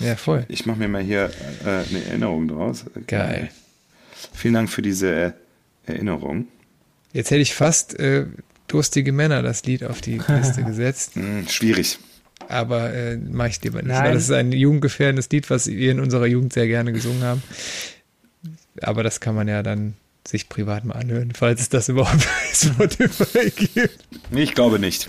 [0.00, 0.44] Ja, voll.
[0.48, 1.30] Ich mache mir mal hier
[1.64, 2.84] äh, eine Erinnerung draus.
[3.06, 3.50] Geil.
[4.32, 5.32] Vielen Dank für diese äh,
[5.86, 6.48] Erinnerung.
[7.12, 8.26] Jetzt hätte ich fast äh,
[8.68, 11.98] Durstige Männer das Lied auf die Liste gesetzt, Hm, schwierig.
[12.48, 14.04] aber äh, mache ich lieber nicht, Nein.
[14.04, 17.42] weil das ist ein jugendgefährdendes Lied, was wir in unserer Jugend sehr gerne gesungen haben.
[18.82, 19.94] Aber das kann man ja dann
[20.26, 22.18] sich privat mal anhören, falls es das überhaupt
[22.78, 23.98] bei Spotify gibt.
[24.30, 25.08] Nee, ich glaube nicht.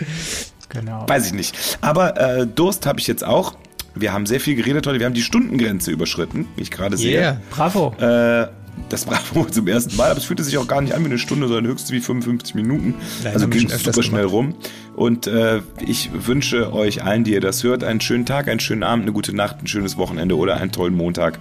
[0.70, 1.08] Genau.
[1.08, 1.78] Weiß ich nicht.
[1.82, 3.56] Aber äh, Durst habe ich jetzt auch.
[3.94, 5.00] Wir haben sehr viel geredet heute.
[5.00, 7.20] Wir haben die Stundengrenze überschritten, wie ich gerade sehe.
[7.20, 7.42] Yeah.
[7.52, 7.94] Bravo.
[8.00, 8.48] Äh,
[8.90, 11.18] das Bravo zum ersten Mal, aber es fühlte sich auch gar nicht an wie eine
[11.18, 12.96] Stunde, sondern höchstens wie 55 Minuten.
[13.24, 14.56] Nein, also ging super schnell rum.
[14.96, 18.84] Und äh, ich wünsche euch allen, die ihr das hört, einen schönen Tag, einen schönen
[18.84, 21.40] Abend, eine gute Nacht, ein schönes Wochenende oder einen tollen Montag.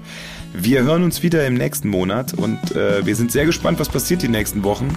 [0.53, 4.23] Wir hören uns wieder im nächsten Monat und äh, wir sind sehr gespannt, was passiert
[4.23, 4.97] die nächsten Wochen.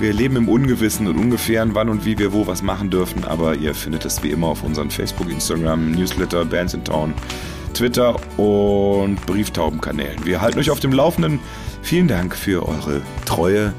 [0.00, 3.56] Wir leben im Ungewissen und Ungefähren, wann und wie wir wo was machen dürfen, aber
[3.56, 7.14] ihr findet es wie immer auf unseren Facebook, Instagram, Newsletter, Bands in Town,
[7.74, 10.24] Twitter und Brieftaubenkanälen.
[10.24, 11.40] Wir halten euch auf dem Laufenden.
[11.82, 13.72] Vielen Dank für eure Treue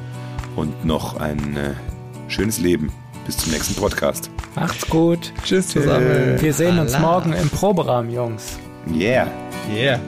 [0.55, 1.73] und noch ein äh,
[2.29, 2.91] schönes Leben.
[3.25, 4.31] Bis zum nächsten Podcast.
[4.55, 5.33] Macht's gut.
[5.43, 6.41] Tschüss zusammen.
[6.41, 7.07] Wir sehen uns Allah.
[7.11, 8.57] morgen im Proberaum, Jungs.
[8.91, 9.27] Yeah.
[9.71, 9.99] Yeah.